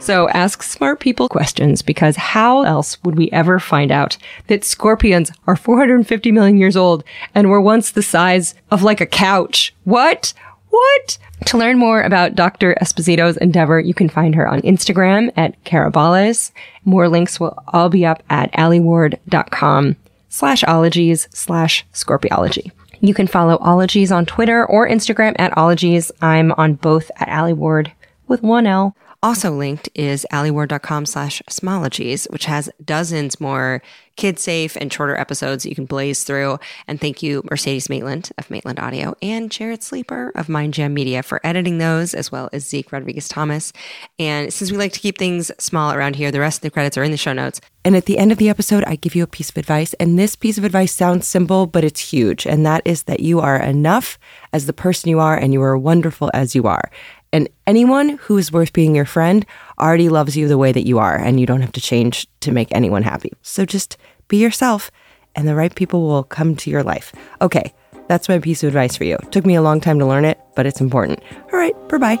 So 0.00 0.28
ask 0.30 0.62
smart 0.62 1.00
people 1.00 1.28
questions 1.28 1.80
because 1.80 2.16
how 2.16 2.62
else 2.62 3.02
would 3.04 3.16
we 3.16 3.30
ever 3.30 3.58
find 3.58 3.90
out 3.90 4.18
that 4.48 4.64
scorpions 4.64 5.30
are 5.46 5.56
450 5.56 6.30
million 6.30 6.58
years 6.58 6.76
old 6.76 7.04
and 7.34 7.48
were 7.48 7.60
once 7.60 7.90
the 7.90 8.02
size 8.02 8.54
of 8.70 8.82
like 8.82 9.00
a 9.00 9.06
couch? 9.06 9.74
What? 9.84 10.34
What? 10.70 11.18
To 11.46 11.56
learn 11.58 11.78
more 11.78 12.02
about 12.02 12.34
Dr. 12.34 12.74
Esposito's 12.82 13.36
endeavor, 13.38 13.78
you 13.80 13.94
can 13.94 14.08
find 14.08 14.34
her 14.34 14.46
on 14.46 14.60
Instagram 14.62 15.32
at 15.36 15.62
Carabales. 15.64 16.50
More 16.84 17.08
links 17.08 17.38
will 17.38 17.56
all 17.68 17.88
be 17.88 18.04
up 18.04 18.22
at 18.28 18.52
alieward.com 18.52 19.96
slash 20.34 20.64
ologies 20.64 21.28
slash 21.32 21.86
scorpiology. 21.92 22.72
You 23.00 23.14
can 23.14 23.28
follow 23.28 23.56
Ologies 23.58 24.10
on 24.10 24.26
Twitter 24.26 24.66
or 24.66 24.88
Instagram 24.88 25.36
at 25.38 25.56
Ologies. 25.56 26.10
I'm 26.20 26.50
on 26.52 26.74
both 26.74 27.08
at 27.20 27.28
Alie 27.28 27.52
Ward 27.52 27.92
with 28.26 28.42
one 28.42 28.66
L. 28.66 28.96
Also 29.22 29.52
linked 29.52 29.88
is 29.94 30.26
alieward.com 30.32 31.06
slash 31.06 31.40
smologies, 31.48 32.28
which 32.32 32.46
has 32.46 32.68
dozens 32.84 33.40
more 33.40 33.80
kid 34.16 34.38
safe 34.38 34.76
and 34.76 34.92
shorter 34.92 35.16
episodes 35.16 35.62
that 35.62 35.68
you 35.68 35.74
can 35.74 35.86
blaze 35.86 36.24
through. 36.24 36.58
And 36.86 37.00
thank 37.00 37.22
you, 37.22 37.42
Mercedes 37.50 37.88
Maitland 37.88 38.30
of 38.38 38.50
Maitland 38.50 38.78
Audio 38.78 39.14
and 39.22 39.50
Jarrett 39.50 39.82
Sleeper 39.82 40.32
of 40.34 40.46
MindJam 40.46 40.92
Media 40.92 41.22
for 41.22 41.40
editing 41.44 41.78
those, 41.78 42.14
as 42.14 42.30
well 42.30 42.48
as 42.52 42.66
Zeke 42.66 42.92
Rodriguez 42.92 43.28
Thomas. 43.28 43.72
And 44.18 44.52
since 44.52 44.70
we 44.70 44.78
like 44.78 44.92
to 44.92 45.00
keep 45.00 45.18
things 45.18 45.50
small 45.58 45.92
around 45.92 46.16
here, 46.16 46.30
the 46.30 46.40
rest 46.40 46.58
of 46.58 46.62
the 46.62 46.70
credits 46.70 46.96
are 46.96 47.04
in 47.04 47.10
the 47.10 47.16
show 47.16 47.32
notes. 47.32 47.60
And 47.84 47.96
at 47.96 48.06
the 48.06 48.18
end 48.18 48.32
of 48.32 48.38
the 48.38 48.48
episode, 48.48 48.82
I 48.84 48.96
give 48.96 49.14
you 49.14 49.22
a 49.22 49.26
piece 49.26 49.50
of 49.50 49.58
advice. 49.58 49.92
And 49.94 50.18
this 50.18 50.36
piece 50.36 50.56
of 50.56 50.64
advice 50.64 50.92
sounds 50.92 51.26
simple, 51.26 51.66
but 51.66 51.84
it's 51.84 52.00
huge. 52.00 52.46
And 52.46 52.64
that 52.64 52.82
is 52.84 53.02
that 53.04 53.20
you 53.20 53.40
are 53.40 53.60
enough 53.60 54.18
as 54.52 54.66
the 54.66 54.72
person 54.72 55.10
you 55.10 55.20
are, 55.20 55.36
and 55.36 55.52
you 55.52 55.60
are 55.62 55.76
wonderful 55.76 56.30
as 56.32 56.54
you 56.54 56.64
are. 56.64 56.90
And 57.34 57.48
anyone 57.66 58.10
who 58.10 58.38
is 58.38 58.52
worth 58.52 58.72
being 58.72 58.94
your 58.94 59.04
friend 59.04 59.44
already 59.80 60.08
loves 60.08 60.36
you 60.36 60.46
the 60.46 60.56
way 60.56 60.70
that 60.70 60.86
you 60.86 61.00
are, 61.00 61.16
and 61.16 61.40
you 61.40 61.46
don't 61.46 61.62
have 61.62 61.72
to 61.72 61.80
change 61.80 62.28
to 62.40 62.52
make 62.52 62.68
anyone 62.70 63.02
happy. 63.02 63.32
So 63.42 63.64
just 63.64 63.96
be 64.28 64.36
yourself, 64.36 64.92
and 65.34 65.48
the 65.48 65.56
right 65.56 65.74
people 65.74 66.06
will 66.06 66.22
come 66.22 66.54
to 66.54 66.70
your 66.70 66.84
life. 66.84 67.12
Okay, 67.42 67.74
that's 68.06 68.28
my 68.28 68.38
piece 68.38 68.62
of 68.62 68.68
advice 68.68 68.96
for 68.96 69.02
you. 69.02 69.18
Took 69.32 69.46
me 69.46 69.56
a 69.56 69.62
long 69.62 69.80
time 69.80 69.98
to 69.98 70.06
learn 70.06 70.24
it, 70.24 70.38
but 70.54 70.64
it's 70.64 70.80
important. 70.80 71.18
All 71.52 71.58
right, 71.58 71.74
bye 71.88 71.98
bye. 71.98 72.20